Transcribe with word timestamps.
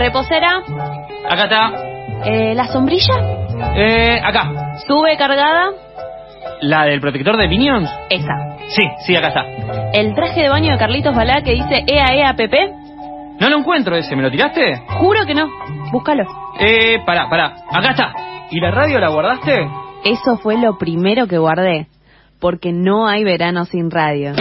Reposera. 0.00 0.62
Acá 1.28 1.44
está. 1.44 1.72
Eh, 2.24 2.54
¿La 2.54 2.68
sombrilla? 2.68 3.14
Eh, 3.76 4.18
acá. 4.24 4.78
¿Sube 4.86 5.14
cargada? 5.18 5.72
¿La 6.62 6.86
del 6.86 7.02
protector 7.02 7.36
de 7.36 7.46
Minions? 7.46 7.90
Esa. 8.08 8.56
Sí, 8.68 8.82
sí, 9.04 9.14
acá 9.14 9.28
está. 9.28 9.44
¿El 9.92 10.14
traje 10.14 10.40
de 10.40 10.48
baño 10.48 10.72
de 10.72 10.78
Carlitos 10.78 11.14
Balá 11.14 11.42
que 11.42 11.52
dice 11.52 11.84
EA 11.86 12.14
EA 12.14 12.32
Pepe? 12.32 12.72
No 13.40 13.50
lo 13.50 13.58
encuentro 13.58 13.94
ese, 13.94 14.16
¿me 14.16 14.22
lo 14.22 14.30
tiraste? 14.30 14.80
Juro 14.98 15.26
que 15.26 15.34
no. 15.34 15.50
Búscalo. 15.92 16.24
Eh, 16.58 17.00
pará, 17.04 17.28
pará. 17.28 17.56
Acá 17.70 17.90
está. 17.90 18.14
¿Y 18.50 18.58
la 18.58 18.70
radio 18.70 18.98
la 19.00 19.10
guardaste? 19.10 19.68
Eso 20.04 20.38
fue 20.38 20.56
lo 20.56 20.78
primero 20.78 21.26
que 21.26 21.36
guardé. 21.36 21.88
Porque 22.40 22.72
no 22.72 23.06
hay 23.06 23.22
verano 23.22 23.66
sin 23.66 23.90
radio. 23.90 24.32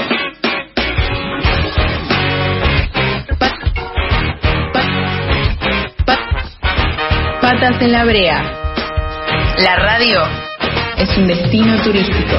Patas 7.51 7.81
en 7.81 7.91
la 7.91 8.05
brea. 8.05 8.43
La 9.65 9.75
radio 9.77 10.21
es 10.99 11.17
un 11.17 11.27
destino 11.27 11.81
turístico. 11.81 12.35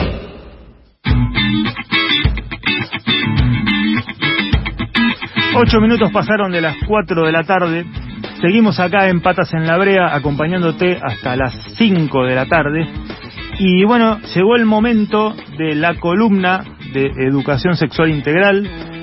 Ocho 5.57 5.81
minutos 5.81 6.13
pasaron 6.13 6.53
de 6.53 6.61
las 6.61 6.77
cuatro 6.87 7.27
de 7.27 7.33
la 7.33 7.43
tarde. 7.43 7.87
Seguimos 8.41 8.79
acá 8.79 9.09
en 9.09 9.21
Patas 9.21 9.53
en 9.53 9.67
la 9.67 9.79
Brea 9.79 10.15
acompañándote 10.15 11.01
hasta 11.03 11.35
las 11.35 11.55
cinco 11.77 12.23
de 12.25 12.37
la 12.37 12.47
tarde. 12.47 12.87
Y 13.59 13.85
bueno, 13.85 14.21
llegó 14.33 14.55
el 14.55 14.65
momento 14.65 15.35
de 15.59 15.75
la 15.75 15.97
columna 15.97 16.63
de 16.93 17.11
educación 17.27 17.75
sexual 17.75 18.11
integral. 18.11 18.63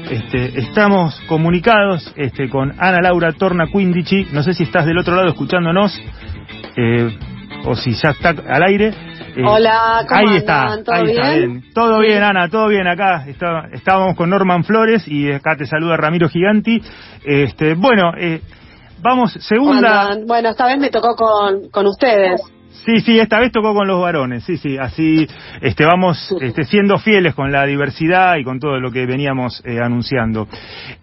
Este, 0.10 0.60
estamos 0.60 1.20
comunicados 1.28 2.14
este, 2.16 2.50
con 2.50 2.74
Ana 2.80 3.00
Laura 3.02 3.34
Torna 3.34 3.68
Quindici. 3.68 4.28
No 4.32 4.42
sé 4.44 4.54
si 4.54 4.64
estás 4.64 4.86
del 4.86 4.98
otro 4.98 5.16
lado 5.16 5.28
escuchándonos 5.28 6.00
eh, 6.78 7.18
o 7.66 7.76
si 7.76 7.94
ya 7.94 8.12
está 8.12 8.30
al 8.30 8.64
aire. 8.64 8.94
Eh, 9.36 9.44
Hola, 9.46 10.06
¿cómo 10.08 10.20
ahí 10.20 10.26
andan? 10.28 10.38
está, 10.38 10.84
¿Todo 10.84 10.96
ahí 10.96 11.10
está, 11.12 11.34
bien? 11.34 11.64
Todo 11.74 12.00
bien, 12.00 12.24
Ana, 12.24 12.50
todo 12.50 12.68
bien 12.70 12.88
acá. 12.88 13.26
Está- 13.28 13.68
estábamos 13.74 14.16
con 14.16 14.30
Norman 14.30 14.64
Flores 14.64 15.08
y 15.08 15.32
acá 15.32 15.56
te 15.58 15.66
saluda 15.66 15.98
Ramiro 15.98 16.30
Giganti. 16.30 16.82
Este, 17.24 17.74
bueno, 17.76 18.14
eh, 18.18 18.42
vamos, 19.02 19.34
segunda. 19.34 20.16
Bueno, 20.26 20.50
esta 20.50 20.66
vez 20.68 20.80
me 20.80 20.90
tocó 20.90 21.16
con, 21.16 21.70
con 21.70 21.86
ustedes. 21.86 22.42
Sí, 22.88 23.02
sí, 23.02 23.20
esta 23.20 23.42
vez 23.42 23.52
tocó 23.52 23.74
con 23.74 23.86
los 23.86 24.00
varones, 24.00 24.46
sí, 24.46 24.56
sí, 24.56 24.78
así 24.78 25.28
este, 25.60 25.84
vamos 25.84 26.34
este, 26.40 26.64
siendo 26.64 26.98
fieles 26.98 27.36
con 27.36 27.52
la 27.52 27.66
diversidad 27.66 28.38
y 28.38 28.46
con 28.46 28.62
todo 28.62 28.80
lo 28.80 28.94
que 28.94 29.06
veníamos 29.06 29.62
eh, 29.66 29.82
anunciando. 29.82 30.48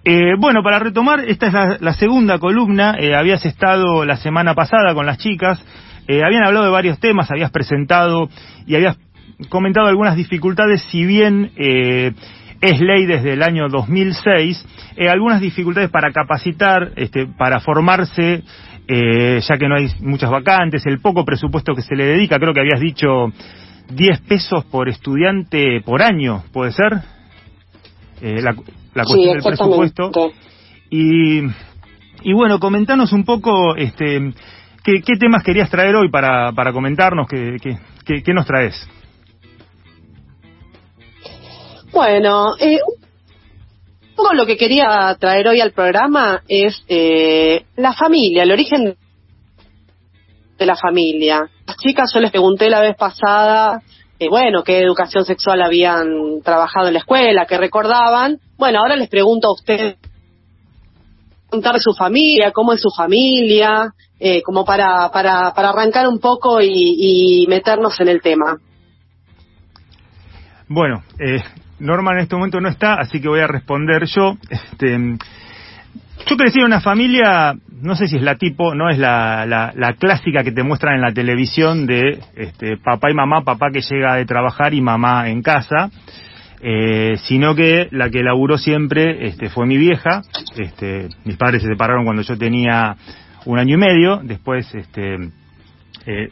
Eh, 0.03 0.33
bueno, 0.39 0.63
para 0.63 0.79
retomar, 0.79 1.21
esta 1.29 1.49
es 1.49 1.53
la, 1.53 1.77
la 1.79 1.93
segunda 1.93 2.39
columna, 2.39 2.97
eh, 2.99 3.15
habías 3.15 3.45
estado 3.45 4.07
la 4.07 4.17
semana 4.17 4.55
pasada 4.55 4.95
con 4.95 5.05
las 5.05 5.19
chicas, 5.19 5.63
eh, 6.09 6.23
habían 6.25 6.47
hablado 6.47 6.65
de 6.65 6.73
varios 6.73 6.99
temas, 7.01 7.31
habías 7.31 7.51
presentado 7.51 8.31
y 8.67 8.77
habías 8.77 8.97
comentado 9.51 9.87
algunas 9.87 10.17
dificultades, 10.17 10.81
si 10.91 11.05
bien 11.05 11.51
eh, 11.57 12.13
es 12.63 12.81
ley 12.81 13.05
desde 13.05 13.35
el 13.35 13.43
año 13.43 13.69
2006, 13.69 14.67
eh, 14.97 15.11
algunas 15.11 15.43
dificultades 15.43 15.91
para 15.91 16.13
capacitar, 16.13 16.93
este, 16.97 17.27
para 17.27 17.61
formarse, 17.61 18.43
eh, 18.89 19.41
ya 19.47 19.57
que 19.57 19.69
no 19.69 19.77
hay 19.77 19.89
muchas 20.01 20.31
vacantes, 20.31 20.85
el 20.87 21.01
poco 21.01 21.25
presupuesto 21.25 21.75
que 21.75 21.83
se 21.83 21.95
le 21.97 22.05
dedica, 22.07 22.39
creo 22.39 22.53
que 22.53 22.61
habías 22.61 22.81
dicho 22.81 23.33
10 23.91 24.21
pesos 24.23 24.65
por 24.67 24.89
estudiante 24.89 25.81
por 25.85 26.03
año, 26.03 26.43
¿puede 26.53 26.73
ser? 26.73 26.93
Eh, 28.21 28.41
la, 28.43 28.55
la 28.95 29.05
Sí, 29.05 29.13
cuestión 29.13 29.33
del 29.35 29.43
presupuesto. 29.43 30.11
Y, 30.91 31.41
y 32.23 32.33
bueno, 32.33 32.59
comentanos 32.61 33.13
un 33.13 33.25
poco 33.25 33.75
este, 33.77 34.33
¿qué, 34.83 35.01
qué 35.05 35.17
temas 35.19 35.43
querías 35.43 35.71
traer 35.71 35.97
hoy 35.97 36.09
para, 36.11 36.53
para 36.53 36.73
comentarnos, 36.73 37.27
qué, 37.29 37.57
qué, 37.61 37.77
qué- 38.05 38.23
qué 38.23 38.33
nos 38.35 38.47
traes. 38.47 38.89
Bueno, 41.93 42.57
eh, 42.59 42.79
un 42.87 43.04
poco 44.15 44.35
lo 44.35 44.47
que 44.47 44.57
quería 44.57 45.17
traer 45.19 45.49
hoy 45.49 45.61
al 45.61 45.73
programa 45.73 46.43
es 46.49 46.85
eh, 46.89 47.65
la 47.77 47.93
familia, 47.93 48.43
el 48.43 48.53
origen 48.53 48.97
de 50.59 50.67
la 50.67 50.77
familia. 50.77 51.49
Las 51.67 51.77
chicas, 51.77 52.11
yo 52.15 52.21
les 52.21 52.31
pregunté 52.31 52.71
la 52.71 52.81
vez 52.81 52.97
pasada, 52.97 53.83
eh, 54.19 54.29
bueno, 54.29 54.63
qué 54.63 54.81
educación 54.81 55.25
sexual 55.25 55.63
habían 55.63 56.43
trabajado 56.43 56.89
en 56.89 56.95
la 56.95 57.01
escuela, 57.01 57.47
qué 57.47 57.59
recordaban. 57.59 58.39
Bueno, 58.57 58.81
ahora 58.81 58.97
les 58.97 59.09
pregunto 59.09 59.49
a 59.49 59.55
ustedes 59.55 59.97
contar 61.49 61.81
su 61.81 61.93
familia, 61.93 62.53
cómo 62.53 62.73
es 62.73 62.81
su 62.81 62.91
familia, 62.91 63.93
eh, 64.19 64.43
como 64.43 64.65
para, 64.65 65.11
para, 65.13 65.53
para 65.55 65.71
arrancar 65.71 66.09
un 66.09 66.19
poco 66.19 66.61
y, 66.61 67.45
y 67.45 67.47
meternos 67.47 68.01
en 68.01 68.09
el 68.09 68.21
tema. 68.23 68.59
Bueno, 70.69 71.03
eh, 71.19 71.43
Norma 71.85 72.13
en 72.13 72.21
este 72.21 72.35
momento 72.35 72.61
no 72.61 72.69
está, 72.69 72.95
así 72.95 73.21
que 73.21 73.29
voy 73.29 73.41
a 73.41 73.47
responder 73.47 74.05
yo. 74.07 74.37
Este, 74.49 74.99
yo 76.27 76.37
crecí 76.37 76.59
en 76.59 76.65
una 76.65 76.81
familia, 76.81 77.55
no 77.83 77.95
sé 77.95 78.09
si 78.09 78.17
es 78.17 78.23
la 78.23 78.37
tipo, 78.37 78.75
no 78.75 78.89
es 78.89 78.99
la, 78.99 79.45
la, 79.45 79.73
la 79.77 79.93
clásica 79.93 80.43
que 80.43 80.53
te 80.53 80.63
muestran 80.63 80.95
en 80.95 81.03
la 81.03 81.13
televisión 81.13 81.87
de 81.87 82.21
este, 82.37 82.79
papá 82.79 83.11
y 83.11 83.15
mamá, 83.15 83.43
papá 83.43 83.69
que 83.71 83.83
llega 83.83 84.15
de 84.15 84.25
trabajar 84.25 84.73
y 84.73 84.81
mamá 84.81 85.29
en 85.29 85.43
casa, 85.43 85.91
eh, 86.63 87.19
sino 87.25 87.55
que 87.55 87.89
la 87.91 88.09
que 88.09 88.23
laburó 88.23 88.57
siempre 88.57 89.27
este, 89.27 89.51
fue 89.51 89.67
mi 89.67 89.77
vieja. 89.77 90.23
Este, 90.57 91.09
mis 91.25 91.37
padres 91.37 91.63
se 91.63 91.69
separaron 91.69 92.07
cuando 92.07 92.23
yo 92.23 92.39
tenía 92.39 92.97
un 93.45 93.59
año 93.59 93.75
y 93.75 93.79
medio, 93.79 94.21
después 94.23 94.75
este, 94.75 95.17
eh, 96.07 96.29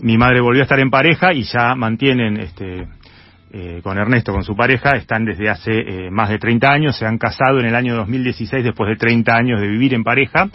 mi 0.00 0.16
madre 0.16 0.40
volvió 0.40 0.62
a 0.62 0.64
estar 0.64 0.78
en 0.78 0.90
pareja 0.90 1.32
y 1.32 1.42
ya 1.42 1.74
mantienen 1.74 2.38
este, 2.38 2.86
eh, 3.56 3.80
con 3.84 3.96
Ernesto, 3.98 4.32
con 4.32 4.42
su 4.42 4.56
pareja, 4.56 4.96
están 4.96 5.24
desde 5.24 5.48
hace 5.48 5.70
eh, 5.70 6.10
más 6.10 6.28
de 6.28 6.38
30 6.38 6.72
años, 6.72 6.98
se 6.98 7.06
han 7.06 7.18
casado 7.18 7.60
en 7.60 7.66
el 7.66 7.76
año 7.76 7.94
2016 7.94 8.64
después 8.64 8.88
de 8.88 8.96
30 8.96 9.32
años 9.32 9.60
de 9.60 9.68
vivir 9.68 9.94
en 9.94 10.02
pareja, 10.02 10.48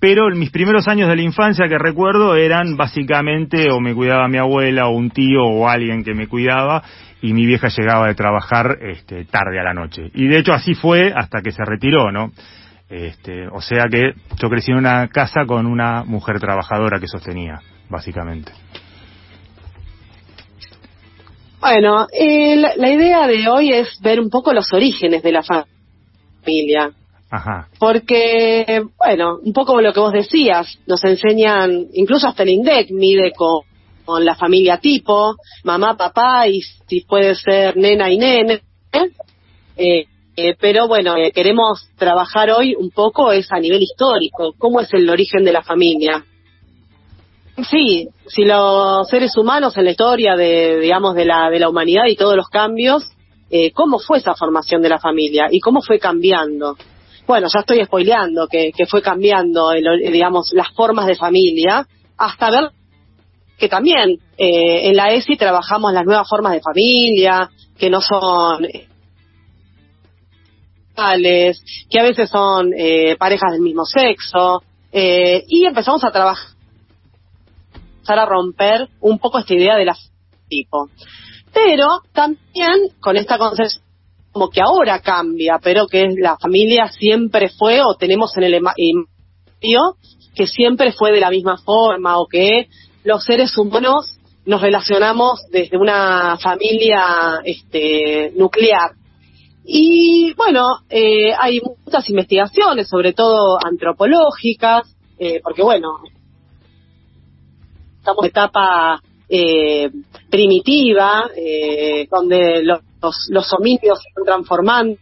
pero 0.00 0.28
mis 0.30 0.50
primeros 0.50 0.88
años 0.88 1.08
de 1.08 1.14
la 1.14 1.22
infancia 1.22 1.68
que 1.68 1.78
recuerdo 1.78 2.34
eran 2.34 2.76
básicamente 2.76 3.70
o 3.70 3.78
me 3.78 3.94
cuidaba 3.94 4.26
mi 4.26 4.38
abuela 4.38 4.88
o 4.88 4.96
un 4.96 5.10
tío 5.10 5.44
o 5.44 5.68
alguien 5.68 6.02
que 6.02 6.14
me 6.14 6.26
cuidaba 6.26 6.82
y 7.20 7.32
mi 7.32 7.46
vieja 7.46 7.68
llegaba 7.68 8.08
de 8.08 8.16
trabajar 8.16 8.76
este, 8.80 9.24
tarde 9.26 9.60
a 9.60 9.62
la 9.62 9.72
noche. 9.72 10.10
Y 10.12 10.26
de 10.26 10.38
hecho 10.38 10.52
así 10.52 10.74
fue 10.74 11.12
hasta 11.14 11.42
que 11.42 11.52
se 11.52 11.64
retiró, 11.64 12.10
¿no? 12.10 12.32
Este, 12.90 13.46
o 13.46 13.60
sea 13.60 13.84
que 13.88 14.14
yo 14.36 14.50
crecí 14.50 14.72
en 14.72 14.78
una 14.78 15.06
casa 15.06 15.46
con 15.46 15.66
una 15.66 16.02
mujer 16.02 16.40
trabajadora 16.40 16.98
que 16.98 17.06
sostenía, 17.06 17.60
básicamente. 17.88 18.50
Bueno, 21.62 22.08
eh, 22.12 22.56
la, 22.56 22.74
la 22.74 22.90
idea 22.90 23.28
de 23.28 23.48
hoy 23.48 23.72
es 23.72 23.88
ver 24.00 24.20
un 24.20 24.30
poco 24.30 24.52
los 24.52 24.72
orígenes 24.72 25.22
de 25.22 25.30
la 25.30 25.44
familia. 25.44 26.90
Ajá. 27.30 27.68
Porque, 27.78 28.82
bueno, 28.98 29.38
un 29.40 29.52
poco 29.52 29.80
lo 29.80 29.92
que 29.92 30.00
vos 30.00 30.12
decías, 30.12 30.76
nos 30.86 31.02
enseñan, 31.04 31.86
incluso 31.94 32.26
hasta 32.26 32.42
el 32.42 32.48
INDEC 32.48 32.90
mide 32.90 33.32
con, 33.32 33.60
con 34.04 34.24
la 34.24 34.34
familia 34.34 34.78
tipo, 34.78 35.36
mamá, 35.62 35.96
papá 35.96 36.48
y 36.48 36.60
si 36.60 37.02
puede 37.02 37.36
ser 37.36 37.76
nena 37.76 38.10
y 38.10 38.18
nene. 38.18 38.60
Eh, 39.76 40.06
eh, 40.36 40.56
pero 40.60 40.88
bueno, 40.88 41.16
eh, 41.16 41.30
queremos 41.30 41.88
trabajar 41.96 42.50
hoy 42.50 42.74
un 42.74 42.90
poco 42.90 43.30
es 43.30 43.52
a 43.52 43.60
nivel 43.60 43.82
histórico, 43.82 44.54
cómo 44.58 44.80
es 44.80 44.92
el 44.92 45.08
origen 45.08 45.44
de 45.44 45.52
la 45.52 45.62
familia. 45.62 46.24
Sí, 47.70 48.08
si 48.26 48.44
los 48.44 49.06
seres 49.08 49.36
humanos 49.36 49.76
en 49.76 49.84
la 49.84 49.90
historia 49.90 50.36
de, 50.36 50.80
digamos, 50.80 51.14
de 51.14 51.26
la, 51.26 51.50
de 51.50 51.58
la 51.58 51.68
humanidad 51.68 52.06
y 52.06 52.16
todos 52.16 52.34
los 52.34 52.48
cambios, 52.48 53.10
eh, 53.50 53.72
¿cómo 53.72 53.98
fue 53.98 54.18
esa 54.18 54.34
formación 54.34 54.80
de 54.80 54.88
la 54.88 54.98
familia 54.98 55.48
y 55.50 55.60
cómo 55.60 55.82
fue 55.82 55.98
cambiando? 55.98 56.76
Bueno, 57.26 57.48
ya 57.52 57.60
estoy 57.60 57.84
spoileando 57.84 58.48
que, 58.48 58.72
fue 58.88 59.02
cambiando, 59.02 59.72
el, 59.72 59.84
digamos, 60.10 60.52
las 60.54 60.70
formas 60.70 61.06
de 61.06 61.16
familia 61.16 61.86
hasta 62.16 62.50
ver 62.50 62.70
que 63.58 63.68
también 63.68 64.18
eh, 64.38 64.88
en 64.88 64.96
la 64.96 65.12
ESI 65.12 65.36
trabajamos 65.36 65.92
las 65.92 66.04
nuevas 66.04 66.28
formas 66.28 66.52
de 66.52 66.60
familia, 66.60 67.48
que 67.78 67.90
no 67.90 68.00
son 68.00 68.64
eh, 68.64 68.88
que 71.90 72.00
a 72.00 72.02
veces 72.02 72.28
son 72.28 72.72
eh, 72.76 73.16
parejas 73.16 73.52
del 73.52 73.60
mismo 73.60 73.84
sexo, 73.84 74.62
eh, 74.92 75.42
y 75.48 75.64
empezamos 75.64 76.04
a 76.04 76.10
trabajar 76.10 76.51
empezar 78.02 78.18
a 78.18 78.26
romper 78.26 78.88
un 79.00 79.18
poco 79.18 79.38
esta 79.38 79.54
idea 79.54 79.76
de 79.76 79.84
la 79.84 79.96
tipo. 80.48 80.88
Pero 81.52 82.00
también 82.12 82.90
con 83.00 83.16
esta 83.16 83.38
concepción 83.38 83.82
como 84.32 84.48
que 84.48 84.62
ahora 84.62 85.00
cambia, 85.00 85.58
pero 85.62 85.86
que 85.86 86.06
la 86.16 86.38
familia 86.38 86.88
siempre 86.88 87.50
fue 87.50 87.80
o 87.82 87.94
tenemos 87.96 88.34
en 88.38 88.44
el 88.44 88.54
imaginario 88.54 89.96
que 90.34 90.46
siempre 90.46 90.92
fue 90.92 91.12
de 91.12 91.20
la 91.20 91.30
misma 91.30 91.58
forma 91.58 92.18
o 92.18 92.26
que 92.26 92.68
los 93.04 93.24
seres 93.24 93.56
humanos 93.58 94.18
nos 94.46 94.62
relacionamos 94.62 95.42
desde 95.50 95.76
una 95.76 96.38
familia 96.38 97.40
este, 97.44 98.32
nuclear. 98.34 98.92
Y 99.64 100.32
bueno, 100.34 100.64
eh, 100.88 101.32
hay 101.38 101.60
muchas 101.60 102.08
investigaciones, 102.08 102.88
sobre 102.88 103.12
todo 103.12 103.58
antropológicas, 103.62 104.96
eh, 105.18 105.40
porque 105.44 105.62
bueno, 105.62 105.98
estamos 108.02 108.24
en 108.24 108.30
etapa 108.30 109.00
eh, 109.28 109.88
primitiva, 110.28 111.30
eh, 111.36 112.08
donde 112.10 112.64
los, 112.64 112.80
los, 113.28 113.52
homínidos 113.52 114.00
se 114.02 114.08
están 114.08 114.24
transformando, 114.24 114.98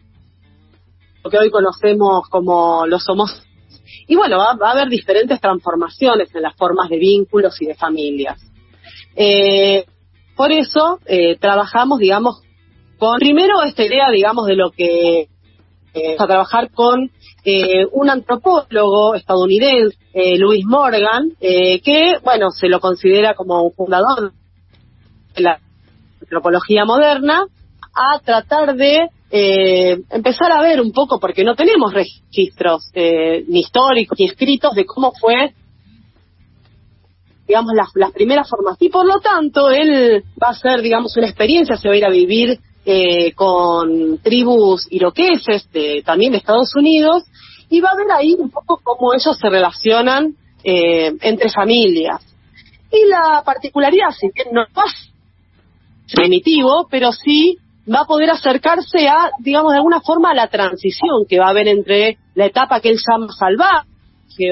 lo 1.24 1.30
que 1.30 1.38
hoy 1.38 1.50
conocemos 1.50 2.28
como 2.28 2.86
los 2.86 3.08
homos. 3.08 3.42
Y 4.06 4.16
bueno, 4.16 4.36
va, 4.36 4.54
va, 4.54 4.68
a 4.68 4.72
haber 4.72 4.88
diferentes 4.90 5.40
transformaciones 5.40 6.34
en 6.34 6.42
las 6.42 6.54
formas 6.56 6.90
de 6.90 6.98
vínculos 6.98 7.60
y 7.62 7.66
de 7.66 7.74
familias. 7.74 8.38
Eh, 9.16 9.86
por 10.36 10.52
eso 10.52 10.98
eh, 11.06 11.38
trabajamos, 11.38 12.00
digamos, 12.00 12.42
con 12.98 13.18
primero 13.18 13.62
esta 13.62 13.82
idea, 13.82 14.10
digamos, 14.12 14.46
de 14.46 14.56
lo 14.56 14.72
que 14.72 15.29
a 16.18 16.26
trabajar 16.26 16.70
con 16.70 17.10
eh, 17.44 17.86
un 17.92 18.10
antropólogo 18.10 19.14
estadounidense, 19.14 19.96
eh, 20.12 20.38
Louis 20.38 20.64
Morgan, 20.66 21.32
eh, 21.40 21.80
que, 21.80 22.18
bueno, 22.22 22.50
se 22.50 22.68
lo 22.68 22.80
considera 22.80 23.34
como 23.34 23.62
un 23.62 23.72
fundador 23.72 24.32
de 25.34 25.42
la 25.42 25.60
antropología 26.20 26.84
moderna, 26.84 27.46
a 27.92 28.20
tratar 28.20 28.76
de 28.76 29.08
eh, 29.30 29.98
empezar 30.10 30.52
a 30.52 30.62
ver 30.62 30.80
un 30.80 30.92
poco, 30.92 31.18
porque 31.18 31.44
no 31.44 31.54
tenemos 31.54 31.92
registros 31.92 32.90
eh, 32.94 33.44
ni 33.48 33.60
históricos 33.60 34.18
ni 34.18 34.26
escritos 34.26 34.74
de 34.74 34.84
cómo 34.84 35.12
fue 35.12 35.54
digamos, 37.46 37.72
las, 37.74 37.88
las 37.94 38.12
primeras 38.12 38.48
formas. 38.48 38.76
Y 38.78 38.90
por 38.90 39.04
lo 39.04 39.18
tanto, 39.18 39.70
él 39.70 40.22
va 40.40 40.48
a 40.48 40.50
hacer, 40.52 40.82
digamos, 40.82 41.16
una 41.16 41.26
experiencia, 41.26 41.76
se 41.76 41.88
va 41.88 41.94
a 41.94 41.96
ir 41.98 42.04
a 42.04 42.10
vivir 42.10 42.60
eh, 42.84 43.32
con 43.34 44.18
tribus 44.18 44.86
iroqueses 44.90 45.70
de, 45.72 46.02
también 46.04 46.32
de 46.32 46.38
Estados 46.38 46.74
Unidos 46.74 47.24
y 47.68 47.80
va 47.80 47.90
a 47.90 47.96
ver 47.96 48.10
ahí 48.12 48.34
un 48.38 48.50
poco 48.50 48.80
cómo 48.82 49.14
ellos 49.14 49.36
se 49.38 49.48
relacionan 49.48 50.34
eh, 50.64 51.12
entre 51.20 51.50
familias. 51.50 52.20
Y 52.92 53.06
la 53.08 53.42
particularidad, 53.44 54.10
si 54.18 54.28
bien 54.34 54.48
no 54.52 54.62
es 54.62 55.12
primitivo, 56.12 56.88
pero 56.90 57.12
sí 57.12 57.58
va 57.92 58.00
a 58.00 58.06
poder 58.06 58.30
acercarse 58.30 59.08
a, 59.08 59.30
digamos, 59.38 59.72
de 59.72 59.78
alguna 59.78 60.00
forma 60.00 60.30
a 60.30 60.34
la 60.34 60.48
transición 60.48 61.24
que 61.28 61.38
va 61.38 61.46
a 61.46 61.50
haber 61.50 61.68
entre 61.68 62.18
la 62.34 62.46
etapa 62.46 62.80
que 62.80 62.90
él 62.90 62.98
llama 62.98 63.28
salvaje 63.32 63.86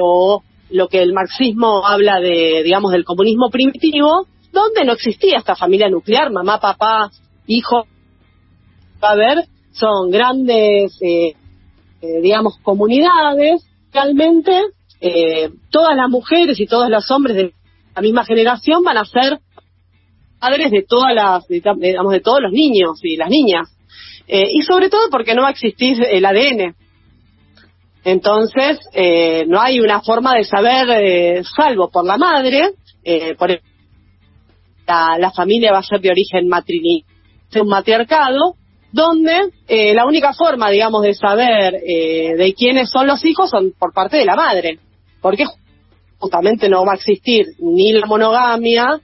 o 0.02 0.42
lo 0.70 0.88
que 0.88 1.02
el 1.02 1.12
marxismo 1.12 1.86
habla 1.86 2.20
de, 2.20 2.62
digamos, 2.62 2.92
del 2.92 3.04
comunismo 3.04 3.48
primitivo, 3.50 4.26
donde 4.52 4.84
no 4.84 4.92
existía 4.92 5.38
esta 5.38 5.56
familia 5.56 5.88
nuclear, 5.88 6.30
mamá, 6.30 6.60
papá, 6.60 7.10
hijo, 7.46 7.86
va 9.03 9.11
a 9.11 9.12
haber, 9.12 9.45
son 9.73 10.11
grandes, 10.11 10.99
eh, 11.00 11.35
eh, 12.00 12.21
digamos, 12.21 12.59
comunidades, 12.62 13.65
realmente 13.93 14.53
eh, 15.00 15.50
todas 15.71 15.97
las 15.97 16.09
mujeres 16.09 16.59
y 16.61 16.67
todos 16.67 16.91
los 16.91 17.11
hombres 17.11 17.37
de 17.37 17.53
la 17.95 18.03
misma 18.03 18.25
generación 18.25 18.83
van 18.83 18.99
a 18.99 19.05
ser 19.05 19.39
padres 20.39 20.71
de 20.71 20.85
todas 20.89 21.15
las, 21.15 21.47
digamos, 21.49 22.12
de 22.12 22.21
todos 22.21 22.41
los 22.41 22.53
niños 22.53 23.00
y 23.03 23.17
las 23.17 23.29
niñas. 23.31 23.69
Eh, 24.27 24.49
y 24.53 24.62
sobre 24.62 24.91
todo 24.91 25.09
porque 25.11 25.35
no 25.35 25.43
va 25.43 25.49
a 25.49 25.53
existir 25.53 25.97
el 26.05 26.25
ADN. 26.25 26.75
Entonces, 28.05 28.79
no 29.49 29.61
hay 29.61 29.81
una 29.81 30.00
forma 30.00 30.35
de 30.35 30.45
saber, 30.45 31.45
salvo 31.45 31.91
por 31.91 32.06
la 32.06 32.17
madre, 32.17 32.71
por 33.37 33.50
la, 34.87 35.19
la, 35.19 35.31
familia 35.33 35.73
va 35.73 35.79
a 35.79 35.83
ser 35.83 36.00
de 36.00 36.11
origen 36.11 36.49
matrilineal, 36.49 37.05
un 37.61 37.69
matriarcado, 37.69 38.55
donde 38.93 39.50
eh, 39.67 39.94
la 39.94 40.06
única 40.06 40.32
forma, 40.32 40.70
digamos, 40.70 41.02
de 41.02 41.14
saber 41.14 41.76
eh, 41.87 42.35
de 42.37 42.55
quiénes 42.55 42.90
son 42.90 43.06
los 43.06 43.25
hijos 43.25 43.50
son 43.50 43.73
por 43.79 43.93
parte 43.93 44.17
de 44.17 44.25
la 44.25 44.35
madre, 44.35 44.79
porque 45.20 45.44
justamente 46.19 46.69
no 46.69 46.85
va 46.85 46.93
a 46.93 46.96
existir 46.96 47.46
ni 47.58 47.93
la 47.93 48.06
monogamia, 48.06 49.00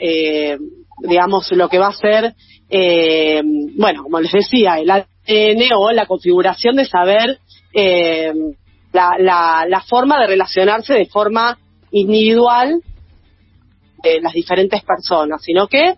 eh, 0.00 0.56
digamos, 1.02 1.50
lo 1.52 1.68
que 1.68 1.78
va 1.78 1.88
a 1.88 1.92
ser, 1.92 2.34
eh, 2.70 3.42
bueno, 3.76 4.02
como 4.02 4.20
les 4.20 4.32
decía, 4.32 4.78
el 4.78 4.90
ADN 4.90 5.72
o 5.76 5.92
la 5.92 6.06
configuración 6.06 6.76
de 6.76 6.86
saber 6.86 7.38
eh, 7.72 8.32
la, 8.92 9.10
la, 9.18 9.66
la 9.68 9.80
forma 9.82 10.18
de 10.20 10.26
relacionarse 10.26 10.94
de 10.94 11.06
forma 11.06 11.58
individual 11.90 12.82
de 14.02 14.20
las 14.20 14.32
diferentes 14.32 14.82
personas, 14.82 15.42
sino 15.42 15.66
que 15.68 15.94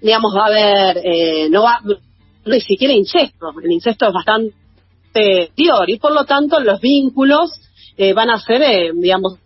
digamos 0.00 0.34
va 0.36 0.44
a 0.44 0.48
haber 0.48 1.00
eh, 1.04 1.48
no 1.50 1.62
va 1.62 1.80
ni 2.46 2.60
siquiera 2.60 2.94
incesto 2.94 3.52
el 3.62 3.70
incesto 3.70 4.06
es 4.06 4.12
bastante 4.12 4.54
peor 5.12 5.88
y 5.88 5.98
por 5.98 6.12
lo 6.12 6.24
tanto 6.24 6.60
los 6.60 6.80
vínculos 6.80 7.50
eh, 7.96 8.12
van 8.12 8.30
a 8.30 8.40
ser 8.40 8.62
eh, 8.62 8.90
digamos 8.94 9.38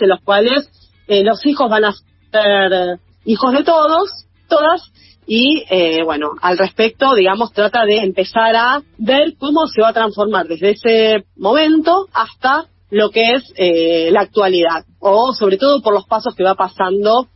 en 0.00 0.08
los 0.08 0.20
cuales 0.20 0.70
eh, 1.08 1.24
los 1.24 1.44
hijos 1.44 1.68
van 1.68 1.84
a 1.84 1.92
ser 2.30 2.98
hijos 3.24 3.52
de 3.52 3.64
todos 3.64 4.26
todas 4.48 4.92
y 5.26 5.64
eh, 5.70 6.02
bueno 6.04 6.30
al 6.40 6.58
respecto 6.58 7.14
digamos 7.14 7.52
trata 7.52 7.84
de 7.84 7.98
empezar 7.98 8.56
a 8.56 8.82
ver 8.98 9.34
cómo 9.38 9.66
se 9.66 9.82
va 9.82 9.88
a 9.88 9.92
transformar 9.92 10.46
desde 10.46 10.70
ese 10.70 11.24
momento 11.36 12.06
hasta 12.12 12.66
lo 12.90 13.10
que 13.10 13.32
es 13.32 13.52
eh, 13.56 14.10
la 14.10 14.20
actualidad 14.20 14.84
o 14.98 15.32
sobre 15.32 15.56
todo 15.56 15.80
por 15.80 15.94
los 15.94 16.06
pasos 16.06 16.34
que 16.34 16.44
va 16.44 16.54
pasando 16.54 17.28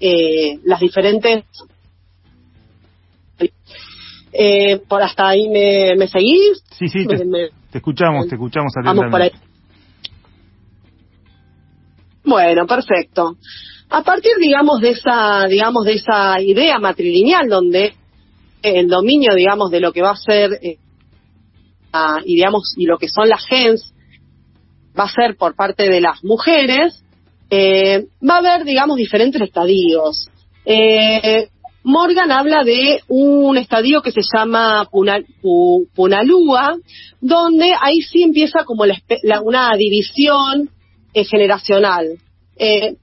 eh, 0.00 0.58
las 0.64 0.80
diferentes 0.80 1.44
eh, 4.32 4.78
por 4.88 5.02
hasta 5.02 5.28
ahí 5.28 5.48
me, 5.48 5.94
me 5.96 6.08
seguís. 6.08 6.62
Sí 6.72 6.88
sí 6.88 7.06
te, 7.06 7.24
me, 7.24 7.50
te 7.70 7.78
escuchamos 7.78 8.26
te 8.26 8.34
escuchamos 8.34 8.72
vamos 8.84 9.06
por 9.10 9.22
ahí. 9.22 9.30
Bueno 12.24 12.66
perfecto. 12.66 13.36
A 13.90 14.02
partir 14.02 14.32
digamos 14.40 14.80
de 14.80 14.90
esa 14.90 15.46
digamos 15.48 15.84
de 15.84 15.94
esa 15.94 16.40
idea 16.40 16.78
matrilineal 16.78 17.48
donde 17.48 17.94
el 18.62 18.88
dominio 18.88 19.34
digamos 19.34 19.70
de 19.70 19.80
lo 19.80 19.92
que 19.92 20.02
va 20.02 20.12
a 20.12 20.16
ser 20.16 20.58
eh, 20.62 20.78
y 22.24 22.34
digamos 22.34 22.74
y 22.76 22.86
lo 22.86 22.98
que 22.98 23.08
son 23.08 23.28
las 23.28 23.46
gens 23.46 23.94
va 24.98 25.04
a 25.04 25.08
ser 25.08 25.36
por 25.36 25.54
parte 25.54 25.88
de 25.88 26.00
las 26.00 26.24
mujeres 26.24 27.03
eh, 27.50 28.06
va 28.28 28.36
a 28.36 28.38
haber, 28.38 28.64
digamos, 28.64 28.96
diferentes 28.96 29.40
estadios. 29.40 30.28
Eh, 30.64 31.48
Morgan 31.84 32.32
habla 32.32 32.64
de 32.64 33.00
un 33.08 33.58
estadio 33.58 34.00
que 34.00 34.10
se 34.10 34.22
llama 34.22 34.88
Punal, 34.90 35.26
Punalúa, 35.94 36.76
donde 37.20 37.72
ahí 37.78 38.00
sí 38.00 38.22
empieza 38.22 38.64
como 38.64 38.86
la, 38.86 38.96
la, 39.22 39.42
una 39.42 39.70
división 39.76 40.70
eh, 41.12 41.24
generacional. 41.24 42.18
Eh, 42.56 42.96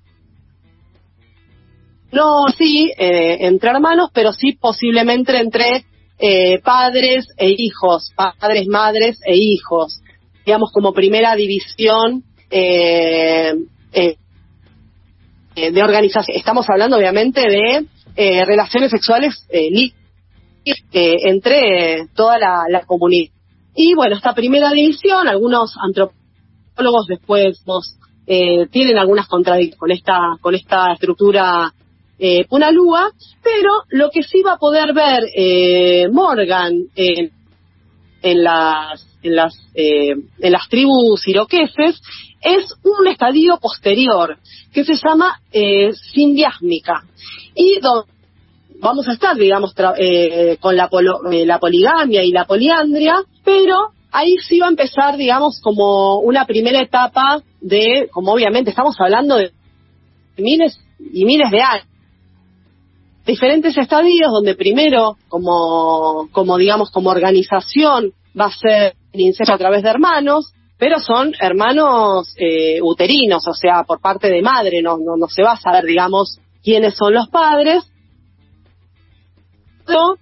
no 2.12 2.48
sí 2.58 2.92
eh, 2.98 3.38
entre 3.42 3.70
hermanos, 3.70 4.10
pero 4.14 4.34
sí 4.34 4.54
posiblemente 4.54 5.38
entre 5.38 5.86
eh, 6.18 6.60
padres 6.60 7.28
e 7.38 7.54
hijos, 7.56 8.12
padres, 8.16 8.68
madres 8.68 9.20
e 9.24 9.36
hijos, 9.38 10.02
digamos 10.44 10.72
como 10.72 10.92
primera 10.92 11.36
división 11.36 12.24
de 15.56 15.84
organización. 15.84 16.38
Estamos 16.38 16.66
hablando 16.70 16.98
obviamente 16.98 17.42
de 17.42 17.86
eh, 18.16 18.46
relaciones 18.46 18.92
sexuales 18.92 19.46
eh, 19.50 19.92
eh, 20.66 21.16
entre 21.26 22.08
toda 22.16 22.38
la, 22.38 22.84
comunidad. 22.86 23.32
Y 23.76 23.96
bueno, 23.96 24.16
esta 24.16 24.34
primera 24.34 24.72
división, 24.72 25.28
algunos 25.28 25.76
antropólogos 25.78 27.08
después 27.08 27.64
vos, 27.66 27.98
eh, 28.28 28.68
tienen 28.72 28.98
algunas 28.98 29.28
contradicciones 29.28 29.80
con 29.80 29.92
esta, 29.92 30.20
con 30.42 30.56
esta 30.56 30.94
estructura 30.94 31.74
eh, 32.20 32.46
punalúa, 32.48 33.12
pero 33.42 33.72
lo 33.90 34.12
que 34.12 34.22
sí 34.22 34.44
va 34.44 34.54
a 34.54 34.58
poder 34.58 34.94
ver 34.94 35.24
eh, 35.36 36.08
Morgan 36.12 36.84
en, 36.96 37.32
en 38.22 38.44
las 38.44 39.08
en 39.24 39.36
las 39.36 39.56
eh, 39.74 40.14
en 40.40 40.52
las 40.52 40.70
tribus 40.70 41.28
iroqueses 41.28 42.00
es 42.42 42.74
un 42.84 43.08
estadio 43.08 43.58
posterior 43.58 44.38
que 44.74 44.84
se 44.84 44.96
llama 44.96 45.40
eh, 45.52 45.94
sindiásmica. 45.94 47.04
Y 47.56 47.80
do, 47.80 48.06
vamos 48.80 49.08
a 49.08 49.14
estar 49.14 49.36
digamos 49.38 49.74
eh, 49.98 50.58
con 50.60 50.76
la, 50.76 50.90
polo, 50.90 51.32
eh, 51.32 51.46
la 51.46 51.60
poligamia 51.60 52.24
y 52.24 52.32
la 52.32 52.46
poliandria 52.46 53.24
pero 53.44 53.92
ahí 54.12 54.38
sí 54.38 54.60
va 54.60 54.68
a 54.68 54.70
empezar 54.70 55.18
digamos 55.18 55.60
como 55.62 56.20
una 56.20 56.46
primera 56.46 56.82
etapa 56.82 57.42
de 57.62 58.10
como 58.12 58.34
obviamente 58.34 58.72
estamos 58.72 58.96
hablando 59.00 59.38
de 59.38 59.52
miles 60.38 60.80
y 61.14 61.26
miles 61.26 61.52
de 61.52 61.62
años. 61.62 61.86
Diferentes 63.26 63.78
estadios 63.78 64.32
donde 64.32 64.56
primero 64.56 65.18
como 65.30 66.28
como 66.32 66.58
digamos 66.58 66.90
como 66.90 67.12
organización 67.12 68.14
va 68.38 68.46
a 68.46 68.52
ser 68.52 68.96
el 69.14 69.22
incesto 69.22 69.54
a 69.54 69.58
través 69.58 69.84
de 69.84 69.90
hermanos, 69.90 70.54
pero 70.82 71.00
son 71.00 71.32
hermanos 71.40 72.34
eh, 72.38 72.80
uterinos, 72.82 73.48
o 73.48 73.54
sea, 73.54 73.84
por 73.84 74.02
parte 74.02 74.30
de 74.30 74.42
madre, 74.42 74.82
no, 74.82 74.98
se 75.30 75.44
va 75.44 75.52
a 75.52 75.60
saber, 75.60 75.86
digamos, 75.86 76.40
quiénes 76.64 76.96
son 76.96 77.14
los 77.14 77.30
padres. 77.30 77.84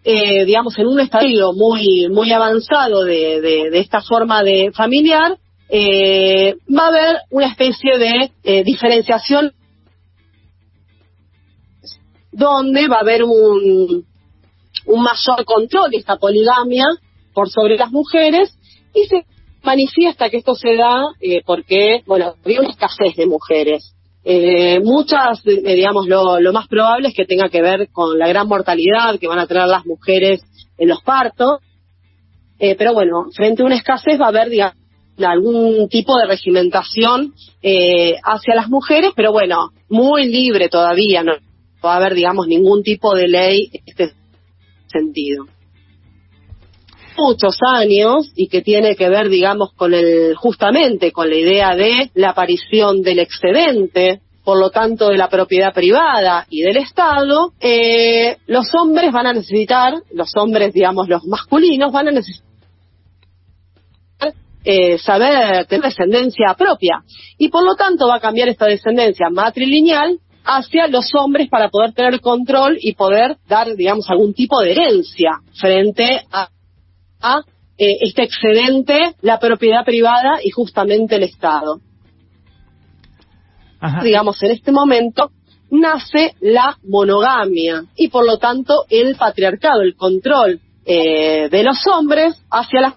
eh, 0.03 0.43
digamos, 0.43 0.77
en 0.77 0.87
un 0.87 0.99
estadio 0.99 1.53
muy, 1.53 2.09
muy 2.09 2.33
avanzado 2.33 3.05
de, 3.05 3.69
esta 3.71 4.01
forma 4.01 4.43
de 4.43 4.73
familiar, 4.73 5.37
eh, 5.69 6.57
va 6.69 6.83
a 6.83 6.87
haber 6.87 7.17
una 7.29 7.47
especie 7.47 7.97
de 7.97 8.63
diferenciación 8.63 9.53
donde 12.33 12.89
va 12.89 12.97
a 12.97 12.99
haber 12.99 13.23
un 13.23 14.03
mayor 14.87 15.45
control 15.45 15.89
de 15.89 15.97
esta 15.99 16.17
poligamia 16.17 16.83
por 17.33 17.49
sobre 17.49 17.77
las 17.77 17.91
mujeres 17.91 18.53
y 18.93 19.05
se 19.05 19.25
manifiesta 19.63 20.29
que 20.29 20.37
esto 20.37 20.55
se 20.55 20.75
da 20.75 21.03
eh, 21.19 21.41
porque, 21.45 22.03
bueno, 22.05 22.35
había 22.43 22.61
una 22.61 22.69
escasez 22.69 23.15
de 23.15 23.25
mujeres. 23.25 23.93
Eh, 24.23 24.79
muchas, 24.83 25.41
eh, 25.45 25.75
digamos, 25.75 26.07
lo, 26.07 26.39
lo, 26.39 26.53
más 26.53 26.67
probable 26.67 27.09
es 27.09 27.15
que 27.15 27.25
tenga 27.25 27.49
que 27.49 27.61
ver 27.61 27.89
con 27.91 28.17
la 28.19 28.27
gran 28.27 28.47
mortalidad 28.47 29.17
que 29.19 29.27
van 29.27 29.39
a 29.39 29.47
tener 29.47 29.67
las 29.67 29.85
mujeres 29.85 30.41
en 30.77 30.89
los 30.89 31.01
partos. 31.01 31.59
Eh, 32.59 32.75
pero 32.77 32.93
bueno, 32.93 33.25
frente 33.33 33.63
a 33.63 33.65
una 33.65 33.75
escasez 33.75 34.19
va 34.19 34.25
a 34.25 34.29
haber, 34.29 34.49
digamos, 34.49 34.75
algún 35.17 35.87
tipo 35.89 36.17
de 36.17 36.27
regimentación 36.27 37.33
eh, 37.61 38.15
hacia 38.23 38.55
las 38.55 38.69
mujeres, 38.69 39.11
pero 39.15 39.31
bueno, 39.31 39.71
muy 39.89 40.27
libre 40.27 40.69
todavía, 40.69 41.23
no 41.23 41.33
va 41.83 41.93
a 41.93 41.97
haber, 41.97 42.13
digamos, 42.13 42.47
ningún 42.47 42.83
tipo 42.83 43.15
de 43.15 43.27
ley 43.27 43.69
en 43.73 43.81
este 43.85 44.13
sentido 44.87 45.45
muchos 47.19 47.57
años 47.67 48.31
y 48.35 48.47
que 48.47 48.61
tiene 48.61 48.95
que 48.95 49.09
ver, 49.09 49.29
digamos, 49.29 49.73
con 49.73 49.93
el, 49.93 50.35
justamente 50.35 51.11
con 51.11 51.29
la 51.29 51.35
idea 51.35 51.75
de 51.75 52.11
la 52.13 52.29
aparición 52.29 53.01
del 53.01 53.19
excedente, 53.19 54.21
por 54.43 54.59
lo 54.59 54.69
tanto 54.71 55.09
de 55.09 55.17
la 55.17 55.29
propiedad 55.29 55.73
privada 55.73 56.47
y 56.49 56.61
del 56.61 56.77
Estado, 56.77 57.53
eh, 57.59 58.37
los 58.47 58.73
hombres 58.73 59.11
van 59.11 59.27
a 59.27 59.33
necesitar, 59.33 59.93
los 60.13 60.35
hombres, 60.35 60.73
digamos, 60.73 61.07
los 61.07 61.23
masculinos 61.25 61.91
van 61.91 62.07
a 62.07 62.11
necesitar 62.11 62.49
eh, 64.63 64.97
saber 64.97 65.65
tener 65.67 65.85
descendencia 65.85 66.53
propia. 66.57 67.03
Y 67.37 67.49
por 67.49 67.63
lo 67.63 67.75
tanto 67.75 68.07
va 68.07 68.15
a 68.15 68.19
cambiar 68.19 68.49
esta 68.49 68.65
descendencia 68.65 69.29
matrilineal 69.29 70.19
hacia 70.43 70.87
los 70.87 71.09
hombres 71.15 71.47
para 71.49 71.69
poder 71.69 71.93
tener 71.93 72.19
control 72.21 72.77
y 72.79 72.93
poder 72.93 73.37
dar, 73.47 73.75
digamos, 73.75 74.09
algún 74.09 74.33
tipo 74.33 74.59
de 74.61 74.71
herencia 74.71 75.41
frente 75.53 76.25
a 76.31 76.49
a 77.21 77.41
eh, 77.77 77.97
este 78.01 78.23
excedente, 78.23 79.15
la 79.21 79.39
propiedad 79.39 79.85
privada 79.85 80.39
y 80.43 80.49
justamente 80.49 81.15
el 81.15 81.23
Estado. 81.23 81.79
Ajá. 83.79 84.03
Digamos, 84.03 84.41
en 84.43 84.51
este 84.51 84.71
momento 84.71 85.31
nace 85.71 86.35
la 86.41 86.77
monogamia 86.83 87.85
y 87.95 88.09
por 88.09 88.25
lo 88.25 88.37
tanto 88.37 88.85
el 88.89 89.15
patriarcado, 89.15 89.81
el 89.81 89.95
control 89.95 90.59
eh, 90.85 91.47
de 91.49 91.63
los 91.63 91.77
hombres 91.87 92.41
hacia 92.49 92.81
las 92.81 92.93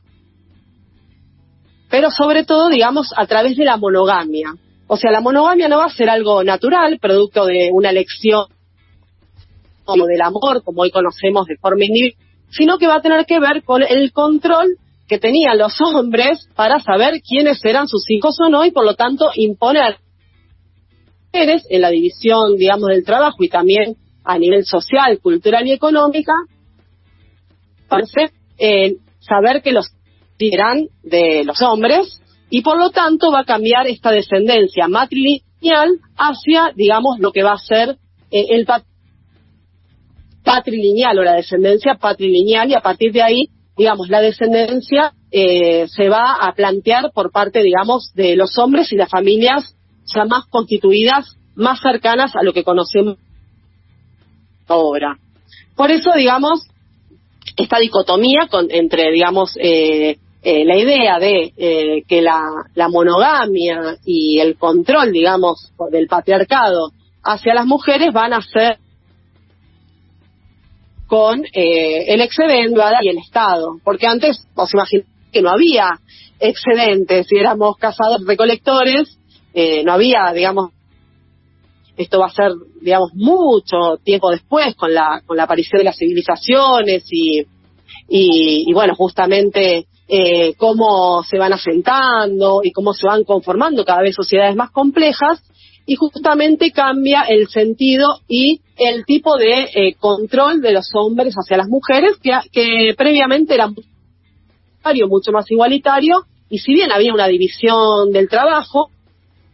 pero 1.92 2.10
sobre 2.10 2.44
todo, 2.44 2.70
digamos, 2.70 3.12
a 3.14 3.26
través 3.26 3.54
de 3.54 3.66
la 3.66 3.76
monogamia. 3.76 4.54
O 4.86 4.96
sea, 4.96 5.10
la 5.10 5.20
monogamia 5.20 5.68
no 5.68 5.76
va 5.76 5.84
a 5.84 5.90
ser 5.90 6.08
algo 6.08 6.42
natural, 6.42 6.98
producto 6.98 7.44
de 7.44 7.68
una 7.70 7.90
elección 7.90 8.46
como 9.84 10.06
del 10.06 10.22
amor, 10.22 10.62
como 10.64 10.82
hoy 10.82 10.90
conocemos 10.90 11.46
de 11.46 11.58
forma 11.58 11.84
individual, 11.84 12.16
sino 12.52 12.78
que 12.78 12.86
va 12.86 12.96
a 12.96 13.02
tener 13.02 13.26
que 13.26 13.40
ver 13.40 13.64
con 13.64 13.82
el 13.82 14.12
control 14.12 14.76
que 15.08 15.18
tenían 15.18 15.58
los 15.58 15.74
hombres 15.80 16.48
para 16.54 16.78
saber 16.78 17.20
quiénes 17.20 17.64
eran 17.64 17.88
sus 17.88 18.08
hijos 18.10 18.36
o 18.40 18.48
no 18.48 18.64
y 18.64 18.70
por 18.70 18.84
lo 18.84 18.94
tanto 18.94 19.30
imponer 19.34 19.96
en 21.32 21.80
la 21.80 21.90
división, 21.90 22.56
digamos, 22.56 22.88
del 22.88 23.04
trabajo 23.04 23.42
y 23.42 23.48
también 23.48 23.96
a 24.24 24.38
nivel 24.38 24.64
social, 24.64 25.18
cultural 25.20 25.66
y 25.66 25.72
económica, 25.72 26.32
eh, 28.58 28.96
saber 29.20 29.62
que 29.62 29.72
los 29.72 29.90
eran 30.38 30.88
de 31.02 31.44
los 31.44 31.62
hombres 31.62 32.20
y 32.50 32.62
por 32.62 32.78
lo 32.78 32.90
tanto 32.90 33.30
va 33.30 33.40
a 33.40 33.44
cambiar 33.44 33.86
esta 33.86 34.10
descendencia 34.10 34.88
matrilineal 34.88 36.00
hacia, 36.16 36.72
digamos, 36.74 37.18
lo 37.20 37.32
que 37.32 37.42
va 37.42 37.52
a 37.52 37.58
ser 37.58 37.96
eh, 38.30 38.46
el 38.50 38.66
patrilineal 40.52 41.18
o 41.18 41.22
la 41.22 41.32
descendencia 41.32 41.94
patrilineal 41.94 42.68
y 42.70 42.74
a 42.74 42.80
partir 42.80 43.10
de 43.10 43.22
ahí, 43.22 43.46
digamos, 43.74 44.10
la 44.10 44.20
descendencia 44.20 45.14
eh, 45.30 45.86
se 45.88 46.10
va 46.10 46.34
a 46.34 46.52
plantear 46.52 47.10
por 47.14 47.32
parte, 47.32 47.62
digamos, 47.62 48.12
de 48.14 48.36
los 48.36 48.58
hombres 48.58 48.92
y 48.92 48.96
las 48.96 49.08
familias 49.08 49.74
ya 50.14 50.26
más 50.26 50.44
constituidas, 50.50 51.38
más 51.54 51.80
cercanas 51.80 52.36
a 52.36 52.42
lo 52.42 52.52
que 52.52 52.64
conocemos 52.64 53.16
ahora. 54.68 55.16
Por 55.74 55.90
eso, 55.90 56.10
digamos, 56.14 56.66
esta 57.56 57.78
dicotomía 57.78 58.46
con, 58.50 58.66
entre, 58.70 59.10
digamos, 59.10 59.56
eh, 59.58 60.18
eh, 60.42 60.64
la 60.66 60.76
idea 60.76 61.18
de 61.18 61.54
eh, 61.56 62.02
que 62.06 62.20
la, 62.20 62.42
la 62.74 62.90
monogamia 62.90 63.96
y 64.04 64.38
el 64.38 64.58
control, 64.58 65.12
digamos, 65.12 65.72
del 65.90 66.08
patriarcado 66.08 66.90
hacia 67.22 67.54
las 67.54 67.64
mujeres 67.64 68.12
van 68.12 68.34
a 68.34 68.42
ser 68.42 68.76
con 71.12 71.44
eh, 71.44 72.06
el 72.06 72.22
excedente 72.22 72.80
y 73.02 73.08
el 73.10 73.18
Estado. 73.18 73.76
Porque 73.84 74.06
antes, 74.06 74.48
os 74.54 74.72
imagináis 74.72 75.06
que 75.30 75.42
no 75.42 75.50
había 75.50 75.90
excedentes, 76.40 77.26
si 77.28 77.36
éramos 77.36 77.76
cazados 77.76 78.24
recolectores, 78.26 79.18
eh, 79.52 79.84
no 79.84 79.92
había, 79.92 80.32
digamos, 80.32 80.70
esto 81.98 82.18
va 82.18 82.28
a 82.28 82.32
ser, 82.32 82.52
digamos, 82.80 83.10
mucho 83.12 83.98
tiempo 84.02 84.30
después 84.30 84.74
con 84.74 84.94
la, 84.94 85.20
con 85.26 85.36
la 85.36 85.42
aparición 85.42 85.80
de 85.80 85.84
las 85.84 85.98
civilizaciones 85.98 87.04
y, 87.10 87.40
y, 88.08 88.64
y 88.66 88.72
bueno, 88.72 88.94
justamente 88.94 89.84
eh, 90.08 90.54
cómo 90.56 91.24
se 91.24 91.36
van 91.36 91.52
asentando 91.52 92.62
y 92.64 92.72
cómo 92.72 92.94
se 92.94 93.06
van 93.06 93.24
conformando 93.24 93.84
cada 93.84 94.00
vez 94.00 94.14
sociedades 94.14 94.56
más 94.56 94.70
complejas 94.70 95.42
y 95.84 95.94
justamente 95.94 96.70
cambia 96.70 97.24
el 97.28 97.48
sentido 97.48 98.20
y 98.28 98.61
el 98.76 99.04
tipo 99.04 99.36
de 99.36 99.68
eh, 99.74 99.94
control 99.98 100.60
de 100.60 100.72
los 100.72 100.90
hombres 100.94 101.34
hacia 101.34 101.56
las 101.56 101.68
mujeres 101.68 102.16
que, 102.22 102.32
que 102.50 102.94
previamente 102.96 103.54
era 103.54 103.68
mucho 105.08 105.32
más 105.32 105.50
igualitario 105.50 106.24
y 106.48 106.58
si 106.58 106.74
bien 106.74 106.90
había 106.92 107.14
una 107.14 107.28
división 107.28 108.12
del 108.12 108.28
trabajo 108.28 108.90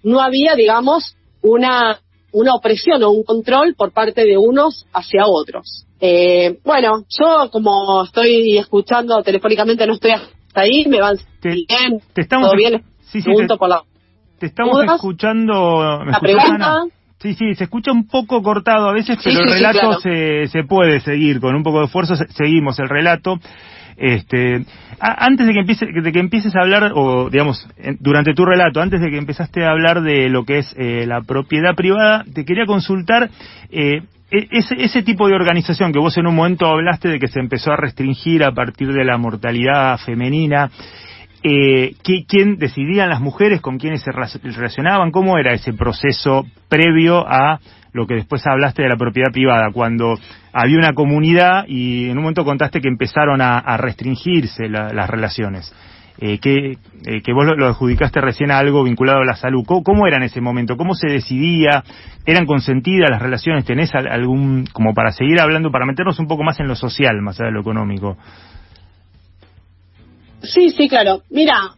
no 0.03 0.21
había 0.21 0.55
digamos 0.55 1.17
una 1.43 2.01
una 2.33 2.55
opresión 2.55 3.03
o 3.03 3.11
un 3.11 3.25
control 3.25 3.75
por 3.75 3.93
parte 3.93 4.25
de 4.25 4.39
unos 4.39 4.87
hacia 4.93 5.27
otros 5.27 5.87
eh, 6.01 6.59
bueno 6.65 7.05
yo 7.09 7.51
como 7.51 8.05
estoy 8.05 8.57
escuchando 8.57 9.23
telefónicamente 9.23 9.87
no 9.87 9.95
estoy 9.95 10.13
hasta 10.13 10.61
ahí 10.61 10.87
me 10.87 11.01
van 11.01 11.19
te, 11.41 11.51
bien 11.51 12.01
te 12.15 12.23
estamos 12.23 12.49
todo 12.49 12.57
bien 12.57 12.85
sí, 13.13 13.21
sí, 13.21 13.31
te, 13.47 13.57
por 13.57 13.69
la 13.69 13.83
te 14.39 14.47
estamos 14.47 14.75
¿Dudas? 14.75 14.95
escuchando. 14.97 16.01
¿me 16.05 16.13
la 16.13 16.21
pregunta 16.21 16.55
Ana? 16.55 16.85
Sí, 17.21 17.35
sí, 17.35 17.55
se 17.57 17.65
escucha 17.65 17.91
un 17.93 18.07
poco 18.07 18.43
cortado 18.43 18.89
a 18.89 18.93
veces, 18.93 19.19
pero 19.25 19.37
sí, 19.37 19.43
el 19.43 19.49
sí, 19.49 19.55
relato 19.55 19.81
claro. 19.81 20.01
se, 20.01 20.47
se 20.49 20.63
puede 20.65 21.01
seguir. 21.01 21.41
Con 21.41 21.55
un 21.57 21.63
poco 21.65 21.81
de 21.81 21.87
esfuerzo 21.87 22.15
se- 22.15 22.29
seguimos 22.29 22.79
el 22.79 22.89
relato. 22.89 23.39
Este, 23.97 24.65
a- 25.01 25.25
antes 25.27 25.47
de 25.49 25.53
que, 25.53 25.59
empiece, 25.61 25.87
de 25.87 26.13
que 26.13 26.21
empieces 26.21 26.55
a 26.55 26.61
hablar, 26.61 26.93
o 26.95 27.29
digamos, 27.31 27.69
en- 27.79 27.97
durante 28.01 28.33
tu 28.35 28.45
relato, 28.45 28.81
antes 28.81 29.01
de 29.01 29.11
que 29.11 29.19
empezaste 29.19 29.65
a 29.65 29.71
hablar 29.71 30.03
de 30.03 30.29
lo 30.29 30.45
que 30.45 30.59
es 30.59 30.73
eh, 30.79 31.05
la 31.07 31.23
propiedad 31.23 31.75
privada, 31.75 32.25
te 32.33 32.45
quería 32.45 32.67
consultar 32.67 33.29
eh, 33.71 34.03
e- 34.31 34.47
ese, 34.53 34.77
ese 34.79 35.03
tipo 35.03 35.27
de 35.27 35.35
organización 35.35 35.93
que 35.93 35.99
vos 35.99 36.17
en 36.17 36.29
un 36.29 36.37
momento 36.37 36.67
hablaste 36.67 37.09
de 37.09 37.19
que 37.19 37.27
se 37.27 37.41
empezó 37.41 37.73
a 37.73 37.77
restringir 37.77 38.45
a 38.45 38.53
partir 38.53 38.93
de 38.93 39.05
la 39.05 39.19
mortalidad 39.19 39.99
femenina. 39.99 40.71
Eh, 41.43 41.95
¿qui- 42.03 42.25
¿Quién 42.27 42.57
decidían 42.59 43.09
las 43.09 43.21
mujeres? 43.21 43.61
¿Con 43.61 43.79
quiénes 43.79 44.03
se 44.03 44.11
relacionaban? 44.13 45.11
¿Cómo 45.11 45.39
era 45.39 45.53
ese 45.53 45.73
proceso 45.73 46.45
previo 46.69 47.25
a 47.27 47.61
lo 47.93 48.07
que 48.07 48.15
después 48.15 48.47
hablaste 48.47 48.83
de 48.83 48.89
la 48.89 48.97
propiedad 48.97 49.31
privada? 49.33 49.71
Cuando 49.73 50.15
había 50.53 50.79
una 50.79 50.95
comunidad 50.95 51.65
y 51.69 52.07
en 52.11 52.17
un 52.19 52.25
momento 52.25 52.45
contaste 52.45 52.81
que 52.81 52.89
empezaron 52.89 53.41
a, 53.41 53.77
restringirse 53.77 54.69
la- 54.69 54.93
las 54.93 55.09
relaciones. 55.09 55.73
Eh, 56.21 56.39
que, 56.41 56.73
eh, 57.07 57.23
que 57.23 57.33
vos 57.33 57.47
lo, 57.47 57.69
adjudicaste 57.69 58.21
recién 58.21 58.51
a 58.51 58.59
algo 58.59 58.83
vinculado 58.83 59.21
a 59.21 59.25
la 59.25 59.37
salud. 59.37 59.63
¿Cómo, 59.65 59.85
cómo 59.85 60.07
era 60.09 60.17
en 60.17 60.25
ese 60.25 60.41
momento? 60.41 60.77
¿Cómo 60.77 60.95
se 60.95 61.07
decidía? 61.09 61.85
¿Eran 62.27 62.45
consentidas 62.45 63.09
las 63.09 63.23
relaciones? 63.23 63.65
¿Tenés 63.65 63.95
al- 63.95 64.09
algún, 64.09 64.65
como 64.73 64.95
para 64.95 65.13
seguir 65.13 65.41
hablando, 65.41 65.71
para 65.71 65.87
meternos 65.87 66.19
un 66.19 66.27
poco 66.27 66.43
más 66.43 66.59
en 66.59 66.67
lo 66.67 66.75
social, 66.75 67.23
más 67.23 67.39
allá 67.39 67.47
de 67.51 67.53
lo 67.55 67.61
económico? 67.61 68.17
Sí, 70.43 70.71
sí, 70.71 70.89
claro. 70.89 71.23
Mira, 71.31 71.75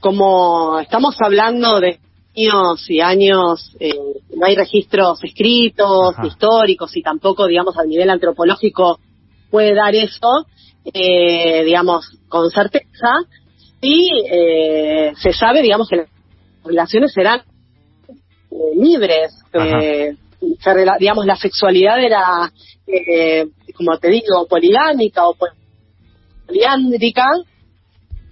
como 0.00 0.78
estamos 0.80 1.16
hablando 1.20 1.80
de 1.80 1.98
años 2.36 2.88
y 2.88 3.00
años, 3.00 3.76
eh, 3.80 3.92
no 4.36 4.46
hay 4.46 4.54
registros 4.54 5.22
escritos, 5.24 6.14
Ajá. 6.14 6.26
históricos 6.26 6.96
y 6.96 7.02
tampoco, 7.02 7.46
digamos, 7.46 7.76
a 7.76 7.84
nivel 7.84 8.10
antropológico 8.10 9.00
puede 9.50 9.74
dar 9.74 9.94
eso, 9.94 10.46
eh, 10.92 11.64
digamos, 11.64 12.06
con 12.28 12.50
certeza. 12.50 13.24
Y 13.80 14.10
eh, 14.30 15.12
se 15.16 15.32
sabe, 15.32 15.62
digamos, 15.62 15.88
que 15.88 15.96
las 15.96 16.08
relaciones 16.64 17.12
serán 17.12 17.40
eh, 18.50 18.54
libres, 18.76 19.32
eh, 19.52 20.16
digamos, 20.98 21.26
la 21.26 21.36
sexualidad 21.36 22.02
era, 22.02 22.50
eh, 22.86 23.46
como 23.74 23.98
te 23.98 24.08
digo, 24.08 24.46
poligámica 24.48 25.28
o 25.28 25.34
poliándrica, 26.48 27.26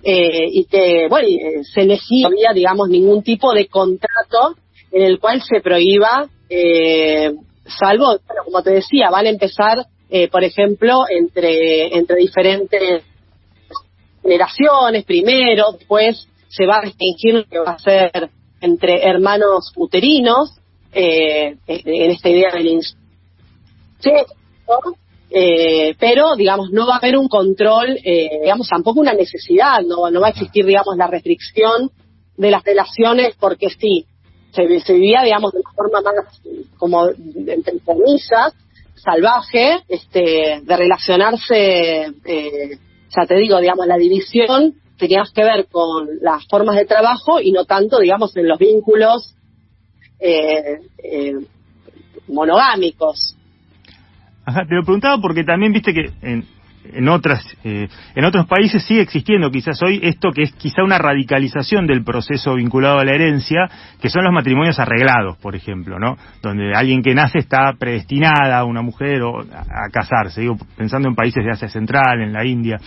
eh, 0.02 0.46
y 0.50 0.64
que, 0.64 1.06
bueno, 1.08 1.28
eh, 1.28 1.64
se 1.64 1.82
elegía, 1.82 2.28
digamos, 2.54 2.88
ningún 2.88 3.22
tipo 3.22 3.52
de 3.52 3.66
contrato 3.66 4.56
en 4.92 5.02
el 5.02 5.18
cual 5.18 5.42
se 5.42 5.60
prohíba, 5.60 6.28
eh, 6.48 7.32
salvo, 7.66 8.18
bueno, 8.26 8.42
como 8.44 8.62
te 8.62 8.70
decía, 8.70 9.10
van 9.10 9.26
a 9.26 9.30
empezar, 9.30 9.86
eh, 10.08 10.28
por 10.28 10.44
ejemplo, 10.44 11.04
entre, 11.08 11.96
entre 11.96 12.16
diferentes 12.16 13.02
generaciones, 14.22 15.04
primero, 15.04 15.72
después 15.72 16.28
se 16.48 16.66
va 16.66 16.76
a 16.76 16.82
restringir 16.82 17.34
lo 17.34 17.44
que 17.44 17.58
va 17.58 17.72
a 17.72 17.78
ser 17.78 18.30
entre 18.60 19.06
hermanos 19.06 19.72
uterinos, 19.76 20.52
eh, 20.92 21.56
en 21.66 22.10
esta 22.10 22.28
idea 22.28 22.52
del 22.52 22.68
incesto, 22.68 22.98
eh, 25.30 25.94
pero 25.98 26.36
digamos 26.36 26.70
no 26.70 26.86
va 26.86 26.94
a 26.94 26.98
haber 26.98 27.16
un 27.16 27.28
control, 27.28 27.98
eh, 28.04 28.40
digamos 28.42 28.68
tampoco 28.68 29.00
una 29.00 29.12
necesidad, 29.12 29.80
no, 29.82 30.10
no 30.10 30.20
va 30.20 30.28
a 30.28 30.30
existir 30.30 30.64
digamos 30.64 30.96
la 30.96 31.06
restricción 31.06 31.90
de 32.36 32.50
las 32.50 32.62
relaciones 32.64 33.34
porque 33.38 33.68
sí, 33.70 34.06
se, 34.52 34.66
vivía 34.66 35.22
digamos 35.22 35.52
de 35.52 35.60
una 35.60 35.72
forma 35.72 36.00
más 36.00 36.40
como 36.78 37.08
entre 37.08 37.80
comillas 37.84 38.54
salvaje, 38.96 39.84
este, 39.88 40.60
de 40.62 40.76
relacionarse, 40.76 42.12
eh, 42.24 42.78
ya 43.14 43.26
te 43.26 43.36
digo, 43.36 43.60
digamos 43.60 43.86
la 43.86 43.96
división 43.96 44.74
tenía 44.98 45.22
que 45.32 45.44
ver 45.44 45.66
con 45.66 46.08
las 46.20 46.46
formas 46.48 46.76
de 46.76 46.86
trabajo 46.86 47.40
y 47.40 47.52
no 47.52 47.64
tanto 47.64 47.98
digamos 47.98 48.36
en 48.36 48.48
los 48.48 48.58
vínculos 48.58 49.34
eh, 50.18 50.80
eh, 51.02 51.34
monogámicos. 52.28 53.35
Ajá, 54.46 54.64
te 54.64 54.76
lo 54.76 54.84
preguntaba 54.84 55.20
porque 55.20 55.42
también 55.42 55.72
viste 55.72 55.92
que 55.92 56.12
en, 56.22 56.44
en 56.92 57.08
otras 57.08 57.44
eh, 57.64 57.88
en 58.14 58.24
otros 58.24 58.46
países 58.46 58.84
sigue 58.84 59.00
existiendo 59.00 59.50
quizás 59.50 59.82
hoy 59.82 59.98
esto 60.02 60.30
que 60.30 60.42
es 60.42 60.52
quizá 60.52 60.84
una 60.84 60.98
radicalización 60.98 61.86
del 61.86 62.04
proceso 62.04 62.54
vinculado 62.54 63.00
a 63.00 63.04
la 63.04 63.12
herencia 63.12 63.68
que 64.00 64.08
son 64.08 64.22
los 64.22 64.32
matrimonios 64.32 64.78
arreglados 64.78 65.36
por 65.38 65.56
ejemplo 65.56 65.98
no 65.98 66.16
donde 66.42 66.74
alguien 66.74 67.02
que 67.02 67.12
nace 67.12 67.38
está 67.38 67.72
predestinada 67.78 68.64
una 68.64 68.82
mujer 68.82 69.22
o 69.22 69.40
a, 69.40 69.90
casarse 69.92 70.42
digo 70.42 70.56
pensando 70.76 71.08
en 71.08 71.16
países 71.16 71.44
de 71.44 71.50
Asia 71.50 71.68
Central 71.68 72.20
en 72.22 72.32
la 72.32 72.44
India. 72.44 72.78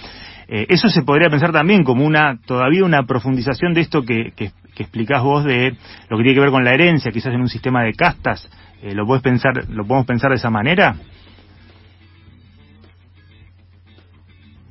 Eh, 0.52 0.66
eso 0.70 0.88
se 0.90 1.04
podría 1.04 1.30
pensar 1.30 1.52
también 1.52 1.84
como 1.84 2.04
una 2.04 2.40
todavía 2.46 2.84
una 2.84 3.04
profundización 3.04 3.74
de 3.74 3.82
esto 3.82 4.02
que, 4.02 4.32
que, 4.36 4.52
que 4.74 4.84
explicás 4.84 5.22
vos 5.22 5.44
de 5.44 5.76
lo 6.10 6.18
que 6.18 6.24
tiene 6.24 6.34
que 6.34 6.40
ver 6.40 6.50
con 6.50 6.64
la 6.64 6.74
herencia 6.74 7.12
quizás 7.12 7.34
en 7.34 7.42
un 7.42 7.50
sistema 7.50 7.84
de 7.84 7.94
castas 7.94 8.50
eh, 8.82 8.96
lo 8.96 9.06
puedes 9.06 9.22
pensar 9.22 9.70
lo 9.70 9.86
podemos 9.86 10.08
pensar 10.08 10.32
de 10.32 10.38
esa 10.38 10.50
manera 10.50 10.96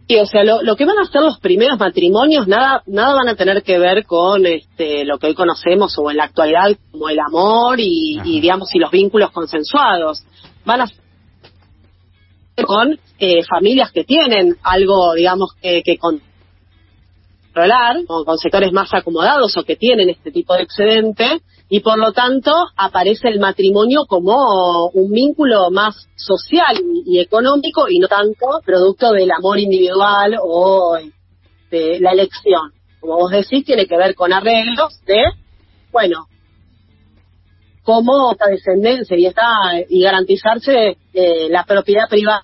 Sí, 0.09 0.17
o 0.17 0.25
sea, 0.25 0.43
lo, 0.43 0.63
lo, 0.63 0.75
que 0.75 0.87
van 0.87 0.99
a 0.99 1.03
hacer 1.03 1.21
los 1.21 1.39
primeros 1.39 1.79
matrimonios, 1.79 2.49
nada, 2.49 2.83
nada 2.87 3.15
van 3.15 3.29
a 3.29 3.37
tener 3.37 3.63
que 3.63 3.79
ver 3.79 4.07
con 4.07 4.47
este, 4.47 5.05
lo 5.05 5.19
que 5.19 5.27
hoy 5.27 5.35
conocemos 5.35 5.99
o 5.99 6.11
en 6.11 6.17
la 6.17 6.25
actualidad 6.25 6.75
como 6.91 7.11
el 7.11 7.19
amor 7.21 7.79
y, 7.79 8.19
y 8.25 8.41
digamos, 8.41 8.75
y 8.75 8.79
los 8.79 8.91
vínculos 8.91 9.31
consensuados. 9.33 10.25
Van 10.65 10.81
a 10.81 10.87
con 12.65 12.99
eh, 13.19 13.43
familias 13.45 13.93
que 13.93 14.05
tienen 14.05 14.57
algo, 14.63 15.15
digamos, 15.15 15.53
que, 15.61 15.83
que 15.83 15.99
controlar, 15.99 17.99
o 18.09 18.25
con 18.25 18.39
sectores 18.39 18.73
más 18.73 18.95
acomodados 18.95 19.57
o 19.57 19.65
que 19.65 19.77
tienen 19.77 20.09
este 20.09 20.31
tipo 20.31 20.55
de 20.55 20.63
excedente, 20.63 21.43
y 21.69 21.81
por 21.81 21.99
lo 21.99 22.13
tanto 22.13 22.51
aparece 22.77 23.29
el 23.29 23.41
matrimonio 23.41 24.07
como 24.09 24.89
un 24.89 25.11
vínculo 25.11 25.71
más 25.71 26.09
social 26.17 26.77
y, 27.05 27.21
económico 27.21 27.89
y 27.89 27.99
no 27.99 28.09
tanto 28.09 28.61
producto 28.65 29.13
del 29.13 29.31
amor 29.31 29.59
individual 29.59 30.37
o 30.43 30.97
de 31.71 32.01
la 32.01 32.13
elección. 32.13 32.73
Como 33.01 33.17
vos 33.17 33.31
decís, 33.31 33.65
tiene 33.65 33.87
que 33.87 33.97
ver 33.97 34.15
con 34.15 34.33
arreglos 34.33 35.01
de, 35.05 35.25
bueno, 35.93 36.27
cómo 37.83 38.33
esta 38.33 38.47
descendencia 38.47 39.17
y 39.17 39.27
esta 39.27 39.47
y 39.89 40.03
garantizarse 40.03 40.97
eh, 41.13 41.49
la 41.51 41.65
propiedad 41.65 42.09
privada 42.09 42.43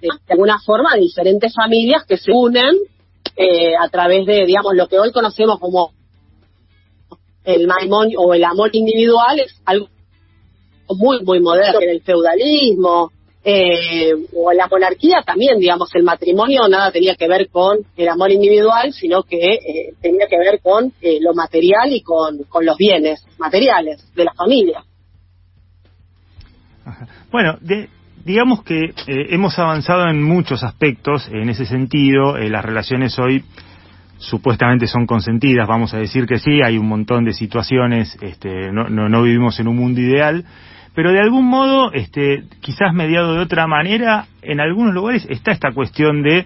de 0.00 0.08
alguna 0.28 0.58
forma 0.58 0.96
diferentes 0.96 1.54
familias 1.54 2.04
que 2.04 2.16
se 2.16 2.32
unen 2.32 2.76
eh, 3.36 3.76
a 3.80 3.88
través 3.88 4.26
de, 4.26 4.44
digamos, 4.44 4.74
lo 4.74 4.88
que 4.88 4.98
hoy 4.98 5.12
conocemos 5.12 5.60
como 5.60 5.92
el 7.44 7.66
matrimonio 7.66 8.20
o 8.20 8.34
el 8.34 8.44
amor 8.44 8.70
individual 8.72 9.40
es 9.40 9.60
algo 9.64 9.88
muy, 10.88 11.22
muy 11.24 11.40
moderno, 11.40 11.80
en 11.80 11.90
el 11.90 12.02
feudalismo 12.02 13.10
eh, 13.44 14.12
o 14.36 14.52
la 14.52 14.68
monarquía 14.68 15.22
también, 15.26 15.58
digamos, 15.58 15.90
el 15.94 16.04
matrimonio 16.04 16.68
nada 16.68 16.92
tenía 16.92 17.16
que 17.16 17.26
ver 17.26 17.48
con 17.48 17.78
el 17.96 18.08
amor 18.08 18.30
individual, 18.30 18.92
sino 18.92 19.22
que 19.24 19.54
eh, 19.54 19.94
tenía 20.00 20.26
que 20.28 20.38
ver 20.38 20.60
con 20.60 20.92
eh, 21.00 21.18
lo 21.20 21.34
material 21.34 21.92
y 21.92 22.02
con, 22.02 22.44
con 22.44 22.64
los 22.64 22.76
bienes 22.76 23.24
materiales 23.38 24.04
de 24.14 24.24
la 24.24 24.32
familia. 24.34 24.84
Bueno, 27.30 27.56
de, 27.60 27.88
digamos 28.24 28.62
que 28.62 28.84
eh, 28.84 29.26
hemos 29.30 29.58
avanzado 29.58 30.08
en 30.08 30.22
muchos 30.22 30.62
aspectos 30.62 31.28
en 31.28 31.48
ese 31.48 31.66
sentido. 31.66 32.36
Eh, 32.36 32.48
las 32.48 32.64
relaciones 32.64 33.18
hoy 33.18 33.44
supuestamente 34.22 34.86
son 34.86 35.06
consentidas, 35.06 35.66
vamos 35.66 35.92
a 35.94 35.98
decir 35.98 36.26
que 36.26 36.38
sí, 36.38 36.62
hay 36.62 36.78
un 36.78 36.88
montón 36.88 37.24
de 37.24 37.32
situaciones, 37.32 38.16
este, 38.22 38.72
no, 38.72 38.88
no, 38.88 39.08
no 39.08 39.22
vivimos 39.22 39.58
en 39.60 39.68
un 39.68 39.76
mundo 39.76 40.00
ideal, 40.00 40.44
pero 40.94 41.12
de 41.12 41.20
algún 41.20 41.46
modo, 41.46 41.92
este, 41.92 42.44
quizás 42.60 42.92
mediado 42.94 43.34
de 43.34 43.40
otra 43.40 43.66
manera, 43.66 44.26
en 44.42 44.60
algunos 44.60 44.94
lugares 44.94 45.26
está 45.28 45.52
esta 45.52 45.72
cuestión 45.72 46.22
de 46.22 46.44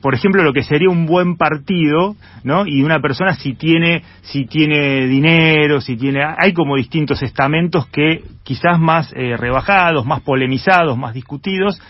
por 0.00 0.14
ejemplo, 0.14 0.44
lo 0.44 0.52
que 0.52 0.62
sería 0.62 0.88
un 0.88 1.06
buen 1.06 1.36
partido, 1.36 2.14
¿no? 2.44 2.64
Y 2.66 2.82
una 2.82 3.00
persona 3.00 3.34
si 3.34 3.54
tiene, 3.54 4.04
si 4.22 4.44
tiene 4.44 5.08
dinero, 5.08 5.80
si 5.80 5.96
tiene, 5.96 6.20
hay 6.38 6.52
como 6.52 6.76
distintos 6.76 7.20
estamentos 7.22 7.88
que 7.88 8.22
quizás 8.44 8.78
más 8.78 9.12
eh, 9.16 9.36
rebajados, 9.36 10.06
más 10.06 10.20
polemizados, 10.20 10.96
más 10.96 11.14
discutidos, 11.14 11.80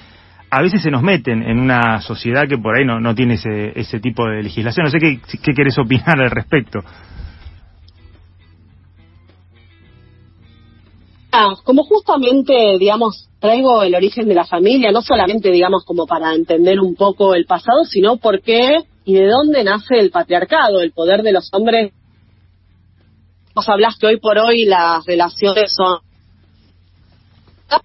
a 0.51 0.63
veces 0.63 0.83
se 0.83 0.91
nos 0.91 1.03
meten 1.03 1.43
en 1.43 1.59
una 1.59 2.01
sociedad 2.01 2.49
que 2.49 2.57
por 2.57 2.77
ahí 2.77 2.85
no, 2.85 3.01
no 3.01 3.15
tiene 3.15 3.35
ese, 3.35 3.79
ese 3.79 4.01
tipo 4.01 4.27
de 4.27 4.43
legislación. 4.43 4.85
No 4.85 4.91
sé 4.91 4.99
qué, 4.99 5.21
qué 5.43 5.53
querés 5.53 5.79
opinar 5.79 6.21
al 6.21 6.31
respecto. 6.31 6.81
Ah, 11.31 11.55
como 11.63 11.85
justamente, 11.85 12.79
digamos, 12.79 13.29
traigo 13.39 13.83
el 13.83 13.95
origen 13.95 14.27
de 14.27 14.35
la 14.35 14.47
familia, 14.47 14.91
no 14.91 15.03
solamente, 15.03 15.51
digamos, 15.51 15.85
como 15.85 16.07
para 16.07 16.35
entender 16.35 16.81
un 16.81 16.95
poco 16.95 17.35
el 17.35 17.45
pasado, 17.45 17.85
sino 17.85 18.17
por 18.17 18.41
qué 18.41 18.79
y 19.05 19.15
de 19.15 19.27
dónde 19.27 19.63
nace 19.63 19.99
el 19.99 20.11
patriarcado, 20.11 20.81
el 20.81 20.93
poder 20.93 21.23
de 21.23 21.33
los 21.33 21.53
hombres. 21.53 21.93
Vos 23.55 23.69
hablás 23.69 23.99
que 23.99 24.07
hoy 24.07 24.19
por 24.19 24.39
hoy 24.39 24.65
las 24.65 25.05
relaciones 25.05 25.75
son 25.75 25.99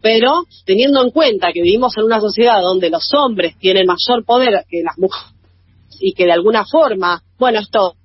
pero 0.01 0.43
teniendo 0.65 1.03
en 1.03 1.11
cuenta 1.11 1.51
que 1.53 1.61
vivimos 1.61 1.97
en 1.97 2.05
una 2.05 2.19
sociedad 2.19 2.61
donde 2.61 2.89
los 2.89 3.09
hombres 3.13 3.57
tienen 3.59 3.85
mayor 3.85 4.23
poder 4.25 4.65
que 4.69 4.81
las 4.83 4.97
mujeres 4.97 5.33
y 5.99 6.13
que 6.13 6.25
de 6.25 6.31
alguna 6.31 6.65
forma, 6.65 7.21
bueno, 7.37 7.59
esto 7.59 7.95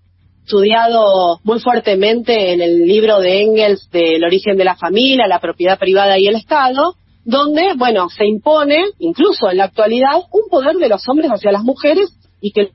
estudiado 0.44 1.40
muy 1.44 1.60
fuertemente 1.60 2.52
en 2.52 2.62
el 2.62 2.86
libro 2.86 3.20
de 3.20 3.42
Engels 3.42 3.90
del 3.90 4.24
origen 4.24 4.56
de 4.56 4.64
la 4.64 4.76
familia, 4.76 5.26
la 5.26 5.40
propiedad 5.40 5.78
privada 5.78 6.18
y 6.18 6.26
el 6.26 6.36
Estado, 6.36 6.94
donde, 7.24 7.74
bueno, 7.76 8.08
se 8.08 8.24
impone, 8.24 8.86
incluso 8.98 9.50
en 9.50 9.58
la 9.58 9.64
actualidad, 9.64 10.16
un 10.32 10.48
poder 10.48 10.76
de 10.76 10.88
los 10.88 11.06
hombres 11.06 11.30
hacia 11.30 11.52
las 11.52 11.62
mujeres 11.62 12.08
y 12.40 12.52
que 12.52 12.70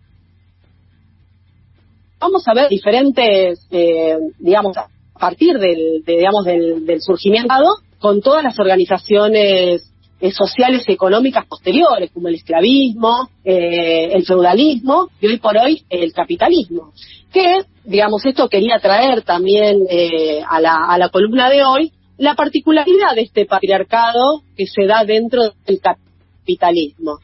vamos 2.20 2.48
a 2.48 2.54
ver 2.54 2.70
diferentes, 2.70 3.66
eh, 3.72 4.18
digamos, 4.38 4.78
a 4.78 4.88
partir 5.20 5.58
del, 5.58 6.04
de, 6.06 6.18
digamos, 6.18 6.46
del, 6.46 6.86
del 6.86 7.02
surgimiento 7.02 7.56
con 8.04 8.22
todas 8.22 8.44
las 8.44 8.60
organizaciones 8.60 9.90
eh, 10.20 10.32
sociales 10.34 10.84
y 10.86 10.92
económicas 10.92 11.46
posteriores, 11.48 12.12
como 12.12 12.28
el 12.28 12.36
esclavismo, 12.36 13.30
eh, 13.46 14.10
el 14.12 14.26
feudalismo 14.26 15.08
y 15.22 15.28
hoy 15.28 15.38
por 15.38 15.56
hoy 15.58 15.84
el 15.90 16.12
capitalismo. 16.12 16.92
Que, 17.32 17.62
digamos, 17.86 18.26
esto 18.26 18.50
quería 18.50 18.78
traer 18.80 19.22
también 19.22 19.86
eh, 19.90 20.42
a, 20.46 20.60
la, 20.60 20.76
a 20.86 20.98
la 20.98 21.08
columna 21.08 21.50
de 21.50 21.64
hoy, 21.64 21.94
la 22.18 22.36
particularidad 22.36 23.16
de 23.16 23.22
este 23.22 23.46
patriarcado 23.46 24.42
que 24.58 24.68
se 24.68 24.86
da 24.86 25.06
dentro 25.06 25.54
del 25.66 25.80
capitalismo. 25.80 27.20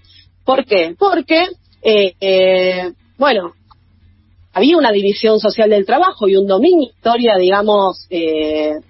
¿Por 0.45 0.63
qué? 0.63 0.95
Porque, 0.97 1.45
eh, 1.81 2.93
bueno, 3.17 3.51
había 4.53 4.77
una 4.77 4.93
división 4.93 5.41
social 5.41 5.69
del 5.71 5.85
trabajo 5.85 6.29
y 6.29 6.37
un 6.37 6.47
dominio 6.47 6.89
historia, 6.89 7.35
digamos, 7.37 8.07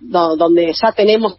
do, 0.02 0.36
donde 0.38 0.72
ya 0.80 0.92
tenemos 0.92 1.38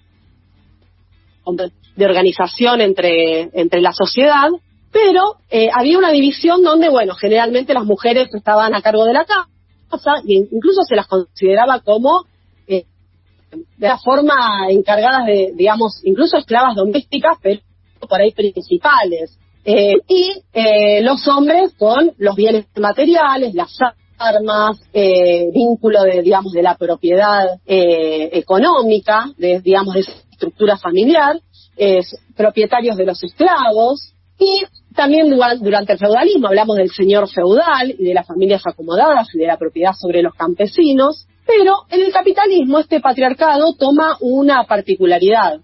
de 1.97 2.05
organización 2.05 2.81
entre, 2.81 3.51
entre 3.53 3.81
la 3.81 3.93
sociedad, 3.93 4.49
pero 4.93 5.37
eh, 5.51 5.69
había 5.73 5.99
una 5.99 6.11
división 6.11 6.63
donde, 6.63 6.89
bueno, 6.89 7.15
generalmente 7.15 7.75
las 7.75 7.85
mujeres 7.85 8.29
estaban 8.35 8.75
a 8.75 8.83
cargo 8.83 9.05
de 9.05 9.13
la 9.13 9.25
casa, 9.25 9.47
e 10.27 10.47
incluso 10.51 10.83
se 10.89 10.97
las 10.97 11.07
consideraba 11.07 11.81
como 11.81 12.25
eh, 12.67 12.85
de 13.51 13.89
la 13.89 13.99
forma 13.99 14.69
encargadas 14.69 15.27
de, 15.27 15.53
digamos, 15.55 16.01
incluso 16.05 16.37
esclavas 16.37 16.77
domésticas, 16.77 17.39
pero 17.43 17.61
por 18.09 18.21
ahí 18.21 18.33
principales. 18.33 19.39
Eh, 19.65 19.95
y 20.09 20.43
eh, 20.53 21.03
los 21.03 21.27
hombres 21.29 21.75
con 21.79 22.13
los 22.17 22.35
bienes 22.35 22.67
materiales, 22.77 23.55
las 23.55 23.77
armas, 24.19 24.79
vínculo 24.93 26.03
de, 26.03 26.23
digamos, 26.23 26.53
de 26.53 26.63
la 26.63 26.77
propiedad 26.77 27.59
económica, 27.67 29.31
de, 29.39 29.61
digamos, 29.61 29.95
de 29.95 30.05
estructura 30.41 30.77
familiar, 30.79 31.37
propietarios 32.37 32.97
de 32.97 33.07
los 33.07 33.23
esclavos, 33.23 34.15
y 34.41 34.63
también 34.95 35.29
durante 35.29 35.93
el 35.93 35.99
feudalismo 35.99 36.49
hablamos 36.49 36.77
del 36.77 36.91
señor 36.91 37.29
feudal 37.29 37.95
y 37.97 38.05
de 38.05 38.15
las 38.15 38.27
familias 38.27 38.63
acomodadas 38.65 39.29
y 39.35 39.39
de 39.39 39.47
la 39.47 39.59
propiedad 39.59 39.93
sobre 39.93 40.23
los 40.23 40.35
campesinos, 40.35 41.27
pero 41.47 41.85
en 41.91 42.03
el 42.03 42.13
capitalismo 42.13 42.79
este 42.79 43.01
patriarcado 43.01 43.75
toma 43.75 44.17
una 44.21 44.65
particularidad 44.65 45.61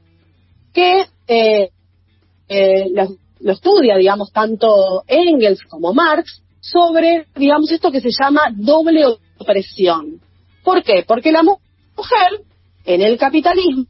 que 0.74 1.06
eh, 1.26 1.70
eh, 2.48 2.90
lo, 3.40 3.52
estudia, 3.52 3.96
digamos, 3.96 4.30
tanto 4.30 5.02
Engels 5.06 5.62
como 5.64 5.94
Marx 5.94 6.42
sobre, 6.60 7.26
digamos, 7.34 7.70
esto 7.72 7.90
que 7.90 8.00
se 8.02 8.10
llama 8.10 8.42
doble 8.54 9.04
opresión. 9.38 10.20
¿Por 10.62 10.82
qué? 10.82 11.04
Porque 11.06 11.32
la 11.32 11.42
mujer 11.42 12.42
en 12.84 13.00
el 13.00 13.16
capitalismo 13.16 13.86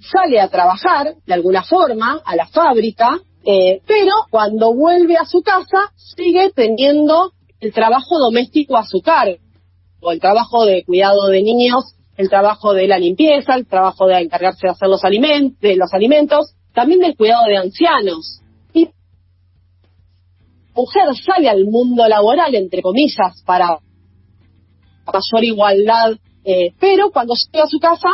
sale 0.00 0.40
a 0.40 0.48
trabajar 0.48 1.14
de 1.26 1.34
alguna 1.34 1.62
forma 1.62 2.20
a 2.24 2.36
la 2.36 2.46
fábrica, 2.46 3.18
eh, 3.44 3.80
pero 3.86 4.12
cuando 4.30 4.74
vuelve 4.74 5.16
a 5.16 5.24
su 5.24 5.42
casa 5.42 5.92
sigue 5.96 6.50
teniendo 6.54 7.32
el 7.60 7.72
trabajo 7.72 8.18
doméstico 8.18 8.76
a 8.76 8.84
su 8.84 9.00
cargo 9.00 9.38
o 10.00 10.12
el 10.12 10.20
trabajo 10.20 10.64
de 10.64 10.84
cuidado 10.84 11.26
de 11.28 11.42
niños, 11.42 11.94
el 12.16 12.28
trabajo 12.28 12.72
de 12.72 12.86
la 12.86 12.98
limpieza, 12.98 13.54
el 13.54 13.66
trabajo 13.66 14.06
de 14.06 14.20
encargarse 14.20 14.66
de 14.66 14.70
hacer 14.70 14.88
los 14.88 15.04
alimentos, 15.04 15.60
de 15.60 15.76
los 15.76 15.92
alimentos, 15.92 16.54
también 16.74 17.00
del 17.00 17.16
cuidado 17.16 17.46
de 17.46 17.56
ancianos. 17.56 18.40
Y 18.72 18.88
mujer 20.74 21.04
sale 21.24 21.48
al 21.48 21.64
mundo 21.64 22.06
laboral, 22.06 22.54
entre 22.54 22.82
comillas, 22.82 23.42
para 23.44 23.78
mayor 25.12 25.44
igualdad, 25.44 26.12
eh, 26.44 26.72
pero 26.78 27.10
cuando 27.10 27.34
llega 27.34 27.64
a 27.64 27.68
su 27.68 27.78
casa 27.78 28.08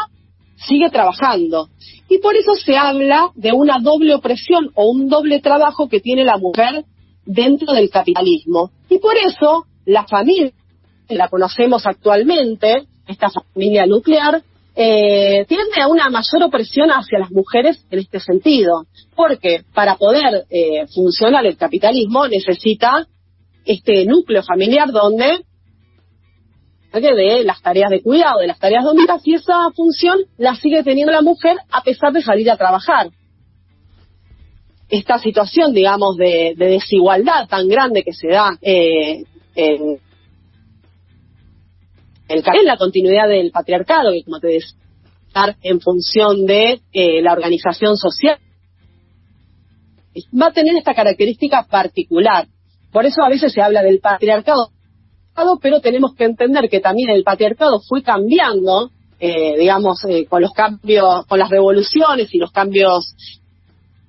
sigue 0.57 0.91
trabajando. 0.91 1.69
Y 2.09 2.19
por 2.19 2.37
eso 2.37 2.55
se 2.55 2.77
habla 2.77 3.31
de 3.35 3.53
una 3.53 3.79
doble 3.81 4.15
opresión 4.15 4.71
o 4.75 4.91
un 4.91 5.09
doble 5.09 5.41
trabajo 5.41 5.89
que 5.89 6.01
tiene 6.01 6.25
la 6.25 6.39
mujer 6.39 6.85
dentro 7.25 7.73
del 7.73 7.91
capitalismo. 7.91 8.71
Y 8.89 8.99
por 8.99 9.17
eso 9.17 9.67
la 9.85 10.05
familia 10.07 10.53
la 11.09 11.29
conocemos 11.29 11.87
actualmente, 11.87 12.85
esta 13.07 13.29
familia 13.31 13.87
nuclear, 13.87 14.43
eh, 14.77 15.45
tiende 15.47 15.81
a 15.81 15.89
una 15.89 16.11
mayor 16.11 16.43
opresión 16.43 16.91
hacia 16.91 17.19
las 17.19 17.31
mujeres 17.31 17.85
en 17.91 18.01
este 18.01 18.19
sentido, 18.19 18.87
porque 19.15 19.63
para 19.73 19.97
poder 19.97 20.47
eh, 20.51 20.87
funcionar 20.93 21.47
el 21.47 21.57
capitalismo 21.57 22.27
necesita 22.27 23.07
este 23.65 24.05
núcleo 24.05 24.43
familiar 24.43 24.91
donde 24.91 25.45
de 27.01 27.45
las 27.45 27.61
tareas 27.63 27.91
de 27.91 28.03
cuidado, 28.03 28.41
de 28.41 28.47
las 28.47 28.59
tareas 28.59 28.85
domésticas, 28.85 29.27
y 29.27 29.35
esa 29.35 29.71
función 29.75 30.21
la 30.39 30.55
sigue 30.55 30.83
teniendo 30.83 31.13
la 31.13 31.23
mujer 31.23 31.57
a 31.71 31.83
pesar 31.83 32.13
de 32.13 32.23
salir 32.23 32.51
a 32.51 32.57
trabajar. 32.57 33.11
Esta 34.89 35.19
situación, 35.19 35.73
digamos, 35.73 36.17
de, 36.17 36.55
desigualdad 36.57 37.49
tan 37.49 37.69
grande 37.69 38.05
que 38.05 38.13
se 38.13 38.29
da 38.29 38.57
eh, 38.61 39.25
en, 39.57 39.99
en 42.29 42.65
la 42.65 42.77
continuidad 42.77 43.29
del 43.29 43.51
patriarcado, 43.51 44.13
que 44.13 44.25
como 44.25 44.41
te 44.41 44.49
decía, 44.49 44.79
en 45.63 45.81
función 45.81 46.47
de 46.47 46.81
eh, 46.93 47.23
la 47.23 47.33
organización 47.33 47.97
social, 47.97 48.39
va 50.41 50.47
a 50.47 50.53
tener 50.53 50.77
esta 50.77 50.95
característica 50.95 51.67
particular. 51.69 52.47
Por 52.93 53.05
eso 53.07 53.23
a 53.23 53.29
veces 53.29 53.53
se 53.53 53.61
habla 53.61 53.83
del 53.83 53.99
patriarcado, 53.99 54.69
pero 55.61 55.81
tenemos 55.81 56.15
que 56.15 56.25
entender 56.25 56.69
que 56.69 56.81
también 56.81 57.11
el 57.11 57.25
patriarcado 57.25 57.81
fue 57.81 58.03
cambiando, 58.03 58.91
eh, 59.19 59.57
digamos, 59.59 60.05
eh, 60.05 60.27
con 60.27 60.43
los 60.43 60.53
cambios, 60.53 61.27
con 61.27 61.39
las 61.39 61.51
revoluciones 61.51 62.33
y 62.33 62.39
los 62.39 62.53
cambios 62.53 63.15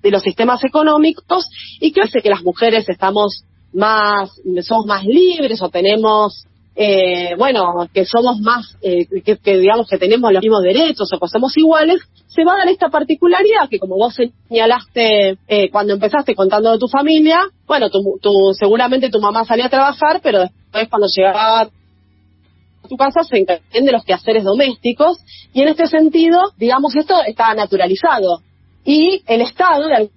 de 0.02 0.12
los 0.12 0.22
sistemas 0.22 0.64
económicos, 0.64 1.50
y 1.80 1.92
que 1.92 2.02
hace 2.02 2.22
que 2.22 2.30
las 2.30 2.44
mujeres 2.44 2.88
estamos 2.88 3.44
más, 3.74 4.30
somos 4.62 4.86
más 4.86 5.04
libres 5.04 5.62
o 5.62 5.70
tenemos 5.70 6.46
eh, 6.78 7.36
bueno, 7.38 7.88
que 7.94 8.06
somos 8.06 8.40
más, 8.42 8.76
eh, 8.82 9.08
que, 9.24 9.58
digamos 9.58 9.88
que 9.88 9.98
tenemos 9.98 10.32
los 10.34 10.42
mismos 10.42 10.62
derechos 10.62 11.10
o 11.14 11.20
que 11.20 11.28
somos 11.30 11.58
iguales, 11.58 12.02
se 12.28 12.44
va 12.44 12.54
a 12.54 12.58
dar 12.58 12.68
esta 12.68 12.90
particularidad 12.90 13.70
que 13.70 13.80
como 13.80 13.96
vos 13.96 14.14
señalaste 14.14 15.38
eh, 15.48 15.70
cuando 15.72 15.94
empezaste 15.94 16.36
contando 16.36 16.74
de 16.74 16.78
tu 16.78 16.90
familia, 16.90 17.40
bueno, 17.66 17.90
tu, 17.90 18.20
seguramente 18.60 19.10
tu 19.10 19.22
mamá 19.22 19.46
salía 19.46 19.68
a 19.68 19.70
trabajar, 19.70 20.20
pero 20.22 20.40
después 20.40 20.90
cuando 20.90 21.08
llegaba 21.08 21.62
a 21.62 21.70
tu 22.90 22.98
casa 22.98 23.24
se 23.24 23.38
encargan 23.38 23.86
de 23.86 23.92
los 23.94 24.04
quehaceres 24.04 24.44
domésticos 24.44 25.18
y 25.54 25.62
en 25.62 25.70
este 25.70 25.88
sentido, 25.88 26.42
digamos, 26.58 26.94
esto 26.98 27.16
está 27.26 27.54
naturalizado. 27.54 28.42
Y 28.84 29.24
el 29.26 29.42
Estado, 29.42 29.88
de 29.88 29.96
alguna 29.96 30.14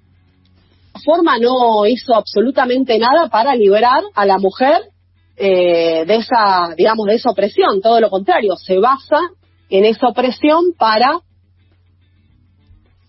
forma, 1.04 1.38
no 1.38 1.86
hizo 1.86 2.14
absolutamente 2.14 2.98
nada 2.98 3.28
para 3.28 3.54
liberar 3.54 4.02
a 4.14 4.26
la 4.26 4.38
mujer 4.38 4.90
eh, 5.38 6.04
de 6.06 6.16
esa, 6.16 6.74
digamos, 6.76 7.06
de 7.06 7.14
esa 7.14 7.30
opresión, 7.30 7.80
todo 7.80 8.00
lo 8.00 8.10
contrario, 8.10 8.56
se 8.56 8.78
basa 8.78 9.20
en 9.70 9.84
esa 9.84 10.08
opresión 10.08 10.72
para 10.76 11.20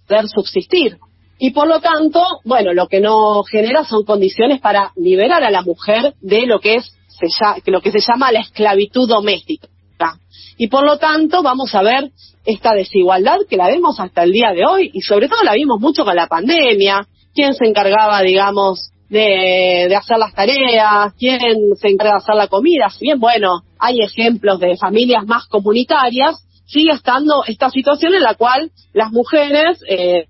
poder 0.07 0.27
subsistir. 0.27 0.97
Y 1.37 1.51
por 1.51 1.67
lo 1.67 1.79
tanto, 1.79 2.21
bueno, 2.43 2.73
lo 2.73 2.87
que 2.87 2.99
no 2.99 3.43
genera 3.43 3.85
son 3.85 4.03
condiciones 4.03 4.59
para 4.59 4.91
liberar 4.95 5.43
a 5.43 5.49
la 5.49 5.61
mujer 5.61 6.13
de 6.21 6.45
lo 6.45 6.59
que 6.59 6.75
es 6.75 6.93
se, 7.07 7.71
lo 7.71 7.81
que 7.81 7.91
se 7.91 7.99
llama 7.99 8.31
la 8.31 8.41
esclavitud 8.41 9.07
doméstica. 9.07 9.67
Y 10.57 10.67
por 10.67 10.85
lo 10.85 10.97
tanto, 10.97 11.41
vamos 11.41 11.73
a 11.73 11.81
ver 11.81 12.11
esta 12.45 12.73
desigualdad 12.73 13.37
que 13.49 13.57
la 13.57 13.67
vemos 13.67 13.99
hasta 13.99 14.23
el 14.23 14.31
día 14.31 14.51
de 14.51 14.65
hoy 14.65 14.91
y 14.93 15.01
sobre 15.01 15.29
todo 15.29 15.43
la 15.43 15.53
vimos 15.53 15.79
mucho 15.79 16.03
con 16.03 16.15
la 16.15 16.27
pandemia. 16.27 17.07
¿Quién 17.33 17.53
se 17.53 17.65
encargaba, 17.65 18.21
digamos, 18.21 18.91
de, 19.09 19.95
hacer 19.95 20.17
las 20.17 20.33
tareas, 20.33 21.13
quién 21.17 21.75
se 21.75 21.89
encarga 21.89 22.13
de 22.13 22.17
hacer 22.19 22.35
la 22.35 22.47
comida. 22.47 22.89
Si 22.89 23.05
bien, 23.05 23.19
bueno, 23.19 23.61
hay 23.79 23.99
ejemplos 24.01 24.59
de 24.59 24.77
familias 24.77 25.25
más 25.25 25.47
comunitarias, 25.47 26.45
sigue 26.65 26.91
estando 26.91 27.43
esta 27.47 27.69
situación 27.69 28.13
en 28.13 28.21
la 28.21 28.35
cual 28.35 28.71
las 28.93 29.11
mujeres, 29.11 29.81
eh, 29.89 30.27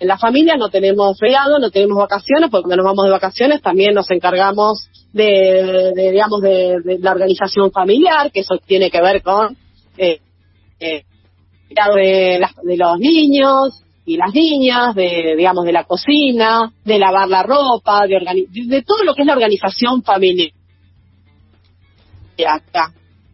en 0.00 0.08
la 0.08 0.18
familia 0.18 0.56
no 0.56 0.70
tenemos 0.70 1.18
feriado, 1.18 1.58
no 1.58 1.70
tenemos 1.70 1.98
vacaciones, 1.98 2.50
porque 2.50 2.64
cuando 2.64 2.82
nos 2.82 2.86
vamos 2.86 3.04
de 3.04 3.10
vacaciones 3.10 3.62
también 3.62 3.94
nos 3.94 4.10
encargamos 4.10 4.88
de, 5.12 5.92
digamos, 5.94 6.40
de, 6.40 6.98
la 7.00 7.12
organización 7.12 7.70
familiar, 7.70 8.32
que 8.32 8.40
eso 8.40 8.56
tiene 8.66 8.90
que 8.90 9.00
ver 9.00 9.22
con 9.22 9.56
eh, 9.98 10.20
eh, 10.80 11.04
de, 11.68 12.46
de 12.62 12.76
los 12.76 12.98
niños, 12.98 13.84
y 14.04 14.16
las 14.16 14.34
niñas, 14.34 14.94
de, 14.94 15.34
digamos, 15.36 15.64
de 15.64 15.72
la 15.72 15.84
cocina, 15.84 16.72
de 16.84 16.98
lavar 16.98 17.28
la 17.28 17.42
ropa, 17.42 18.06
de, 18.06 18.46
de 18.48 18.82
todo 18.82 19.04
lo 19.04 19.14
que 19.14 19.22
es 19.22 19.26
la 19.26 19.34
organización 19.34 20.02
familiar. 20.02 20.52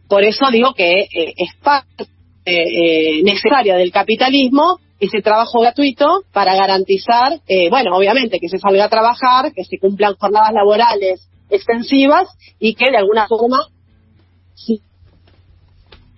Por 0.08 0.24
eso 0.24 0.50
digo 0.50 0.74
que 0.74 1.00
eh, 1.02 1.34
es 1.36 1.54
parte 1.62 2.06
eh, 2.44 3.22
necesaria 3.22 3.76
del 3.76 3.90
capitalismo 3.90 4.78
ese 4.98 5.20
trabajo 5.20 5.60
gratuito 5.60 6.22
para 6.32 6.54
garantizar, 6.54 7.40
eh, 7.48 7.68
bueno, 7.68 7.94
obviamente 7.96 8.38
que 8.40 8.48
se 8.48 8.58
salga 8.58 8.84
a 8.84 8.88
trabajar, 8.88 9.52
que 9.52 9.64
se 9.64 9.78
cumplan 9.78 10.14
jornadas 10.14 10.52
laborales 10.54 11.28
extensivas 11.50 12.28
y 12.58 12.74
que 12.74 12.90
de 12.90 12.96
alguna 12.96 13.26
forma 13.28 13.58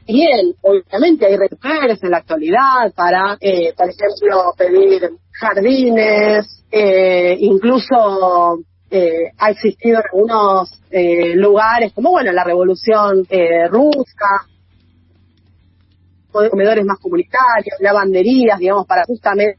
bien, 0.08 0.54
obviamente 0.62 1.26
hay 1.26 1.36
redes 1.36 2.02
en 2.02 2.10
la 2.10 2.18
actualidad 2.18 2.92
para, 2.96 3.36
eh, 3.40 3.72
por 3.76 3.88
ejemplo, 3.88 4.54
pedir 4.56 5.10
jardines, 5.32 6.64
eh, 6.70 7.36
incluso 7.38 8.58
eh, 8.90 9.30
ha 9.36 9.50
existido 9.50 9.98
en 9.98 10.04
algunos 10.10 10.80
eh, 10.90 11.34
lugares, 11.36 11.92
como 11.92 12.10
bueno, 12.10 12.32
la 12.32 12.44
revolución 12.44 13.26
eh, 13.28 13.68
rusa, 13.68 14.46
comedores 16.32 16.84
más 16.84 16.98
comunitarios, 16.98 17.78
lavanderías, 17.80 18.58
digamos, 18.58 18.86
para 18.86 19.04
justamente 19.04 19.58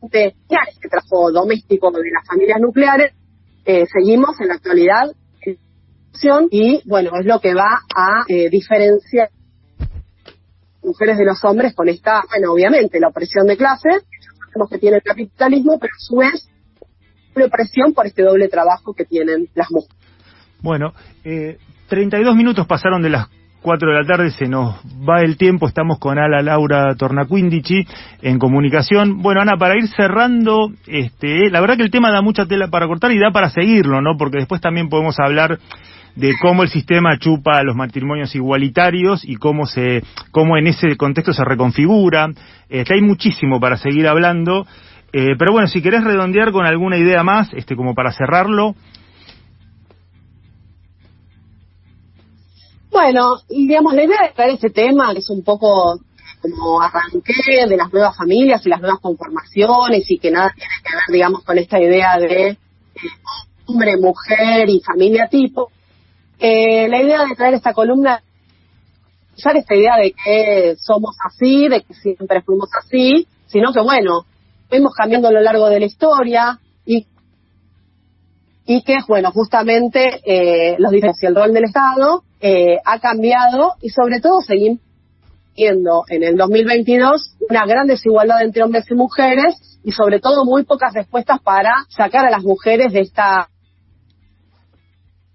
este 0.00 0.88
trabajo 0.88 1.32
doméstico 1.32 1.90
de 1.90 1.98
las 2.12 2.26
familias 2.26 2.60
nucleares, 2.60 3.12
eh, 3.64 3.84
seguimos 3.92 4.40
en 4.40 4.48
la 4.48 4.54
actualidad 4.54 5.10
y 6.50 6.82
bueno, 6.88 7.10
es 7.20 7.26
lo 7.26 7.40
que 7.40 7.54
va 7.54 7.80
a 7.94 8.24
eh, 8.28 8.48
diferenciar 8.50 9.28
mujeres 10.88 11.18
de 11.18 11.24
los 11.24 11.44
hombres 11.44 11.74
con 11.74 11.88
esta, 11.88 12.22
bueno, 12.28 12.52
obviamente, 12.52 12.98
la 12.98 13.08
opresión 13.08 13.46
de 13.46 13.56
clases, 13.56 14.04
que 14.66 14.78
tiene 14.78 14.96
el 14.96 15.02
capitalismo, 15.02 15.78
pero 15.78 15.92
a 15.94 16.00
su 16.00 16.16
vez, 16.16 16.48
una 17.36 17.46
opresión 17.46 17.92
por 17.92 18.06
este 18.06 18.22
doble 18.22 18.48
trabajo 18.48 18.94
que 18.94 19.04
tienen 19.04 19.48
las 19.54 19.70
mujeres. 19.70 19.96
Bueno, 20.60 20.92
eh, 21.22 21.58
32 21.88 22.34
minutos 22.34 22.66
pasaron 22.66 23.02
de 23.02 23.10
las 23.10 23.28
4 23.60 23.88
de 23.88 23.94
la 23.94 24.06
tarde 24.06 24.30
se 24.30 24.46
nos 24.46 24.76
va 25.08 25.20
el 25.20 25.36
tiempo, 25.36 25.66
estamos 25.66 25.98
con 25.98 26.18
Ala 26.18 26.42
Laura 26.42 26.94
Tornaquindici 26.96 27.86
en 28.22 28.38
comunicación. 28.38 29.20
Bueno, 29.20 29.40
Ana, 29.40 29.56
para 29.58 29.76
ir 29.76 29.88
cerrando, 29.88 30.70
este, 30.86 31.50
la 31.50 31.60
verdad 31.60 31.76
que 31.76 31.82
el 31.82 31.90
tema 31.90 32.10
da 32.10 32.22
mucha 32.22 32.46
tela 32.46 32.68
para 32.68 32.86
cortar 32.86 33.12
y 33.12 33.18
da 33.18 33.30
para 33.30 33.50
seguirlo, 33.50 34.00
¿no? 34.00 34.16
Porque 34.16 34.38
después 34.38 34.60
también 34.60 34.88
podemos 34.88 35.18
hablar 35.18 35.58
de 36.18 36.34
cómo 36.42 36.64
el 36.64 36.68
sistema 36.68 37.16
chupa 37.16 37.62
los 37.62 37.76
matrimonios 37.76 38.34
igualitarios 38.34 39.24
y 39.24 39.36
cómo 39.36 39.66
se 39.66 40.02
cómo 40.32 40.56
en 40.56 40.66
ese 40.66 40.96
contexto 40.96 41.32
se 41.32 41.44
reconfigura. 41.44 42.28
Este, 42.68 42.94
hay 42.94 43.02
muchísimo 43.02 43.60
para 43.60 43.76
seguir 43.76 44.08
hablando, 44.08 44.66
eh, 45.12 45.36
pero 45.38 45.52
bueno, 45.52 45.68
si 45.68 45.80
querés 45.80 46.02
redondear 46.02 46.50
con 46.50 46.66
alguna 46.66 46.98
idea 46.98 47.22
más, 47.22 47.52
este, 47.54 47.76
como 47.76 47.94
para 47.94 48.10
cerrarlo. 48.12 48.74
Bueno, 52.90 53.36
digamos, 53.48 53.94
la 53.94 54.02
idea 54.02 54.22
de 54.22 54.32
traer 54.34 54.54
este 54.54 54.70
tema, 54.70 55.12
que 55.12 55.20
es 55.20 55.30
un 55.30 55.44
poco 55.44 56.00
como 56.42 56.82
arranqué 56.82 57.66
de 57.68 57.76
las 57.76 57.92
nuevas 57.92 58.16
familias 58.16 58.66
y 58.66 58.70
las 58.70 58.80
nuevas 58.80 58.98
conformaciones 59.00 60.10
y 60.10 60.18
que 60.18 60.32
nada 60.32 60.52
tiene 60.52 60.74
que 60.82 60.96
ver, 60.96 61.04
digamos, 61.12 61.44
con 61.44 61.58
esta 61.58 61.80
idea 61.80 62.18
de 62.18 62.48
eh, 62.48 62.58
hombre, 63.66 63.96
mujer 63.98 64.68
y 64.68 64.80
familia 64.80 65.28
tipo, 65.28 65.70
eh, 66.38 66.88
la 66.88 67.02
idea 67.02 67.24
de 67.24 67.34
traer 67.34 67.54
esta 67.54 67.72
columna, 67.72 68.22
usar 69.36 69.56
esta 69.56 69.74
idea 69.74 69.96
de 69.96 70.12
que 70.12 70.76
somos 70.78 71.16
así, 71.24 71.68
de 71.68 71.82
que 71.82 71.94
siempre 71.94 72.42
fuimos 72.42 72.68
así, 72.78 73.26
sino 73.46 73.72
que 73.72 73.80
bueno, 73.80 74.24
fuimos 74.68 74.94
cambiando 74.94 75.28
a 75.28 75.32
lo 75.32 75.40
largo 75.40 75.68
de 75.68 75.80
la 75.80 75.86
historia 75.86 76.58
y 76.84 77.06
y 78.68 78.82
que, 78.82 78.98
bueno, 79.08 79.30
justamente 79.32 80.20
eh, 80.26 80.76
los 80.78 80.92
diferencias 80.92 81.22
y 81.22 81.26
el 81.26 81.34
rol 81.34 81.54
del 81.54 81.64
Estado 81.64 82.22
eh, 82.38 82.76
ha 82.84 82.98
cambiado 82.98 83.72
y 83.80 83.88
sobre 83.88 84.20
todo 84.20 84.42
seguimos 84.42 84.80
viendo 85.56 86.04
en 86.08 86.22
el 86.22 86.36
2022 86.36 87.36
una 87.48 87.64
gran 87.64 87.86
desigualdad 87.86 88.42
entre 88.42 88.62
hombres 88.62 88.84
y 88.90 88.94
mujeres 88.94 89.80
y 89.82 89.92
sobre 89.92 90.20
todo 90.20 90.44
muy 90.44 90.64
pocas 90.64 90.92
respuestas 90.92 91.40
para 91.40 91.86
sacar 91.88 92.26
a 92.26 92.30
las 92.30 92.44
mujeres 92.44 92.92
de 92.92 93.00
esta 93.00 93.48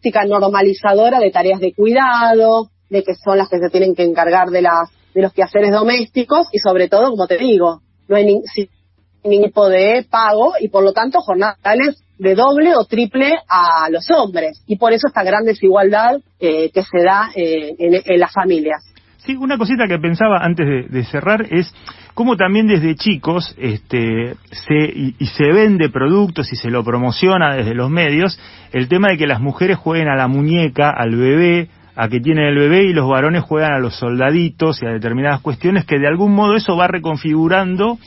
práctica 0.04 0.26
normalizadora 0.26 1.20
de 1.20 1.32
tareas 1.32 1.60
de 1.62 1.74
cuidado, 1.74 2.68
de 2.90 3.04
que 3.04 3.14
son 3.16 3.38
las 3.38 3.48
que 3.50 3.58
se 3.58 3.70
tienen 3.70 3.96
que 3.96 4.04
encargar 4.04 4.50
de 4.50 4.62
las 4.62 4.90
de 5.14 5.22
los 5.22 5.32
quehaceres 5.32 5.72
domésticos 5.72 6.48
y 6.52 6.60
sobre 6.60 6.90
todo, 6.90 7.12
como 7.12 7.28
te 7.28 7.38
digo, 7.38 7.82
no 8.08 8.16
hay 8.16 8.26
ningún 8.26 9.46
tipo 9.46 9.70
de 9.70 10.06
pago 10.10 10.54
y 10.60 10.70
por 10.70 10.84
lo 10.84 10.92
tanto 10.92 11.20
jornales 11.22 12.04
de 12.18 12.36
doble 12.36 12.76
o 12.76 12.86
triple 12.86 13.32
a 13.48 13.90
los 13.92 14.10
hombres. 14.10 14.64
Y 14.66 14.78
por 14.78 14.92
eso 14.92 15.08
esta 15.08 15.24
gran 15.24 15.46
desigualdad 15.46 16.20
eh, 16.40 16.72
que 16.72 16.82
se 16.82 17.04
da 17.04 17.30
eh, 17.36 17.76
en, 17.78 18.20
las 18.20 18.34
familias. 18.34 18.84
Sí, 19.18 19.36
una 19.36 19.58
cosita 19.58 19.88
que 19.88 20.00
pensaba 20.00 20.40
antes 20.42 20.66
de, 20.90 21.04
cerrar 21.06 21.46
es 21.52 21.72
cómo 22.14 22.38
también 22.38 22.68
desde 22.68 22.96
chicos 22.96 23.56
este, 23.58 24.36
se, 24.52 24.76
y, 24.76 25.26
se 25.26 25.52
vende 25.52 25.90
productos 25.90 26.52
y 26.52 26.56
se 26.56 26.70
lo 26.70 26.84
promociona 26.84 27.56
desde 27.56 27.74
los 27.74 27.90
medios 27.90 28.40
el 28.72 28.88
tema 28.88 29.10
de 29.10 29.18
que 29.18 29.28
las 29.28 29.42
mujeres 29.42 29.78
jueguen 29.78 30.08
a 30.08 30.16
la 30.16 30.28
muñeca, 30.28 30.90
al 30.90 31.16
bebé, 31.16 31.70
a 31.96 32.08
que 32.08 32.20
tienen 32.20 32.46
el 32.46 32.58
bebé 32.58 32.84
y 32.84 32.94
los 32.94 33.08
varones 33.08 33.44
juegan 33.44 33.74
a 33.74 33.80
los 33.80 33.96
soldaditos 33.96 34.82
y 34.82 34.86
a 34.86 34.90
determinadas 34.90 35.42
cuestiones 35.42 35.86
que 35.86 36.00
de 36.00 36.08
algún 36.08 36.34
modo 36.34 36.56
eso 36.56 36.76
va 36.76 36.88
reconfigurando 36.88 37.98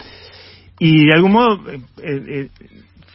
y 0.79 1.07
de 1.07 1.15
algún 1.15 1.33
modo 1.33 1.61
eh, 2.03 2.49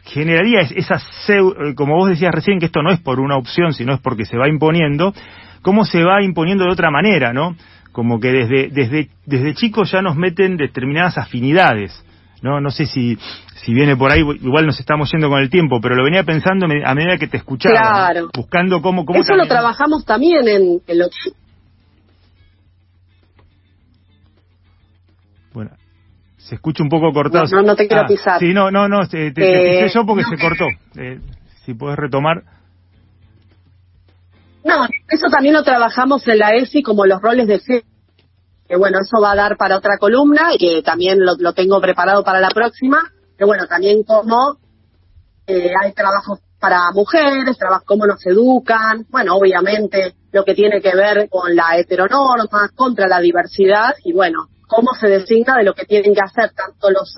generaría 0.06 0.62
esa, 0.62 0.98
eh, 1.30 1.74
como 1.76 1.96
vos 1.96 2.10
decías 2.10 2.34
recién, 2.34 2.60
que 2.60 2.66
esto 2.66 2.82
no 2.82 2.92
es 2.92 3.00
por 3.00 3.20
una 3.20 3.38
opción, 3.38 3.74
sino 3.74 3.94
es 3.94 4.00
porque 4.00 4.26
se 4.26 4.38
va 4.38 4.50
imponiendo, 4.50 5.14
cómo 5.62 5.86
se 5.86 6.04
va 6.04 6.22
imponiendo 6.24 6.66
de 6.66 6.72
otra 6.72 6.92
manera, 6.92 7.34
¿no? 7.34 7.56
Como 7.92 8.20
que 8.20 8.32
desde, 8.32 8.70
desde, 8.70 9.10
desde 9.26 9.54
chicos 9.54 9.92
ya 9.92 10.02
nos 10.02 10.16
meten 10.16 10.56
determinadas 10.56 11.18
afinidades, 11.18 11.92
¿no? 12.42 12.62
No 12.62 12.70
sé 12.72 12.86
si, 12.86 13.18
si 13.56 13.74
viene 13.74 13.98
por 13.98 14.12
ahí, 14.12 14.22
igual 14.22 14.66
nos 14.66 14.80
estamos 14.80 15.12
yendo 15.12 15.30
con 15.30 15.40
el 15.42 15.50
tiempo, 15.50 15.80
pero 15.82 15.96
lo 15.96 16.04
venía 16.04 16.24
pensando 16.24 16.66
a 16.66 16.96
medida 16.96 17.18
que 17.18 17.28
te 17.28 17.38
escuchaba, 17.38 18.10
buscando 18.34 18.82
cómo... 18.82 19.06
cómo 19.06 19.20
Eso 19.20 19.36
lo 19.36 19.46
trabajamos 19.46 20.06
también 20.06 20.48
en, 20.48 20.82
en 20.88 21.00
lo 21.00 21.08
Bueno, 25.54 25.72
se 26.38 26.56
escucha 26.56 26.84
un 26.84 26.90
poco 26.90 27.12
cortado. 27.12 27.46
No, 27.52 27.62
no, 27.62 27.76
te 27.76 27.88
quiero 27.88 28.04
ah, 28.04 28.08
pisar. 28.08 28.40
Sí, 28.40 28.54
no, 28.54 28.72
no, 28.72 28.88
no, 28.88 29.08
te, 29.08 29.32
pisé 29.32 29.90
yo 29.94 30.06
porque 30.06 30.24
se 30.24 30.38
cortó. 30.38 30.68
Eh, 30.96 31.20
si 31.66 31.74
puedes 31.74 31.98
retomar. 31.98 32.44
No, 34.64 34.86
eso 35.10 35.28
también 35.32 35.54
lo 35.54 35.64
trabajamos 35.64 36.28
en 36.28 36.40
la 36.40 36.52
ESI 36.52 36.84
como 36.84 37.06
los 37.06 37.22
roles 37.22 37.48
de 37.48 37.60
género. 37.60 37.88
Que 38.68 38.78
bueno, 38.78 39.00
eso 39.02 39.22
va 39.22 39.34
a 39.34 39.36
dar 39.36 39.58
para 39.58 39.78
otra 39.78 39.98
columna 40.00 40.54
y 40.54 40.58
que 40.58 40.82
también 40.82 41.18
lo, 41.20 41.54
tengo 41.54 41.82
preparado 41.82 42.24
para 42.24 42.40
la 42.40 42.50
próxima. 42.50 43.12
Que 43.38 43.44
bueno, 43.44 43.68
también 43.68 44.04
como 44.04 44.58
eh, 45.48 45.72
hay 45.82 45.92
trabajos 45.94 46.40
para 46.60 46.92
mujeres, 46.94 47.58
trabajo, 47.58 47.84
cómo 47.86 48.06
nos 48.06 48.24
educan, 48.26 49.08
bueno, 49.10 49.36
obviamente 49.36 50.14
lo 50.32 50.46
que 50.46 50.54
tiene 50.54 50.80
que 50.80 50.96
ver 50.96 51.28
con 51.28 51.56
la 51.56 51.76
heteronorma, 51.78 52.70
contra 52.76 53.08
la 53.08 53.20
diversidad 53.20 53.96
y 54.04 54.14
bueno, 54.14 54.48
cómo 54.68 54.94
se 54.94 55.08
designa 55.08 55.58
de 55.58 55.64
lo 55.64 55.74
que 55.74 55.86
tienen 55.86 56.14
que 56.14 56.22
hacer 56.22 56.52
tanto 56.54 56.92
los 56.92 57.16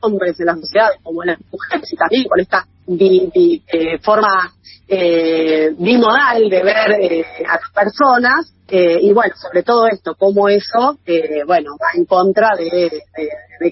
hombres 0.00 0.38
en 0.40 0.46
la 0.46 0.56
sociedad 0.56 0.88
como 1.02 1.22
las 1.22 1.38
mujeres 1.50 1.90
y 1.90 1.96
también 1.96 2.28
con 2.28 2.40
esta 2.40 2.66
eh, 2.86 3.98
forma 4.02 4.52
eh, 4.86 5.74
bimodal 5.78 6.48
de 6.50 6.62
ver 6.62 6.92
eh, 7.00 7.24
a 7.48 7.54
las 7.54 7.70
personas 7.72 8.50
y 8.66 9.12
bueno, 9.12 9.34
sobre 9.36 9.62
todo 9.62 9.86
esto, 9.86 10.16
cómo 10.18 10.48
eso, 10.48 10.98
bueno, 11.46 11.76
va 11.80 11.90
en 11.94 12.06
contra 12.06 12.48
de, 12.56 12.90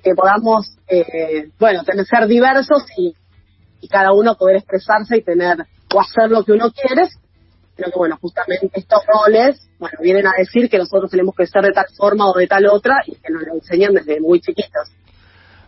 que 0.00 0.14
podamos, 0.14 0.76
bueno, 1.58 1.82
tener, 1.82 2.06
ser 2.06 2.28
diversos 2.28 2.84
y, 2.96 3.12
y 3.80 3.88
cada 3.88 4.12
uno 4.12 4.36
poder 4.36 4.56
expresarse 4.56 5.16
y 5.16 5.22
tener 5.22 5.66
o 5.92 6.00
hacer 6.00 6.30
lo 6.30 6.44
que 6.44 6.52
uno 6.52 6.70
quiere, 6.70 7.08
pero 7.74 7.90
que 7.90 7.98
bueno, 7.98 8.16
justamente 8.20 8.70
estos 8.74 9.00
roles 9.06 9.60
bueno, 9.80 9.98
vienen 10.00 10.28
a 10.28 10.34
decir 10.38 10.70
que 10.70 10.78
nosotros 10.78 11.10
tenemos 11.10 11.34
que 11.34 11.48
ser 11.48 11.62
de 11.62 11.72
tal 11.72 11.86
forma 11.96 12.30
o 12.30 12.38
de 12.38 12.46
tal 12.46 12.66
otra 12.66 13.02
y 13.04 13.16
que 13.16 13.32
nos 13.32 13.42
lo 13.42 13.54
enseñan 13.54 13.94
desde 13.94 14.20
muy 14.20 14.40
chiquitos. 14.40 14.88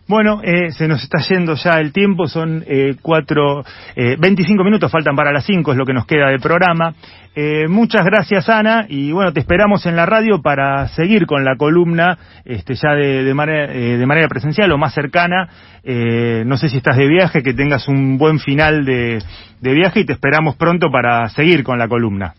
Bueno, 0.07 0.39
eh, 0.43 0.71
se 0.71 0.87
nos 0.87 1.01
está 1.01 1.17
yendo 1.27 1.55
ya 1.55 1.79
el 1.79 1.91
tiempo, 1.91 2.27
son 2.27 2.63
eh, 2.67 2.95
cuatro, 3.01 3.65
eh, 3.95 4.15
25 4.19 4.63
minutos, 4.63 4.91
faltan 4.91 5.15
para 5.15 5.31
las 5.31 5.43
cinco, 5.45 5.71
es 5.71 5.77
lo 5.79 5.85
que 5.85 5.93
nos 5.93 6.05
queda 6.05 6.27
del 6.27 6.39
programa. 6.39 6.93
Eh, 7.35 7.67
muchas 7.67 8.05
gracias 8.05 8.47
Ana 8.47 8.85
y 8.87 9.11
bueno, 9.11 9.33
te 9.33 9.39
esperamos 9.39 9.87
en 9.87 9.95
la 9.95 10.05
radio 10.05 10.43
para 10.43 10.87
seguir 10.89 11.25
con 11.25 11.43
la 11.43 11.57
columna 11.57 12.19
este, 12.45 12.75
ya 12.75 12.91
de, 12.91 13.23
de, 13.23 13.33
manera, 13.33 13.73
eh, 13.73 13.97
de 13.97 14.05
manera 14.05 14.27
presencial 14.27 14.71
o 14.71 14.77
más 14.77 14.93
cercana. 14.93 15.49
no 15.83 16.57
sé 16.57 16.69
si 16.69 16.77
estás 16.77 16.97
de 16.97 17.07
viaje, 17.07 17.41
que 17.41 17.55
tengas 17.55 17.87
un 17.87 18.19
buen 18.19 18.39
final 18.39 18.85
de, 18.85 19.23
de 19.59 19.73
viaje 19.73 20.01
y 20.01 20.05
te 20.05 20.13
esperamos 20.13 20.55
pronto 20.55 20.91
para 20.91 21.27
seguir 21.29 21.63
con 21.63 21.79
la 21.79 21.87
columna. 21.87 22.35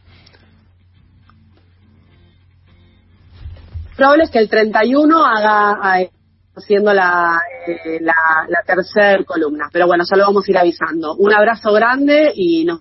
probable 3.96 4.24
es 4.24 4.30
que 4.30 4.38
el 4.38 4.48
31 4.48 5.24
haga 5.24 6.06
haciendo 6.56 6.92
la, 6.92 7.38
eh, 7.66 7.98
la, 8.00 8.14
la 8.48 8.62
tercera 8.62 9.22
columna. 9.24 9.68
Pero 9.72 9.86
bueno, 9.86 10.04
ya 10.10 10.16
lo 10.16 10.24
vamos 10.24 10.46
a 10.46 10.50
ir 10.50 10.58
avisando. 10.58 11.14
Un 11.16 11.32
abrazo 11.32 11.72
grande 11.72 12.32
y 12.34 12.64
nos 12.64 12.80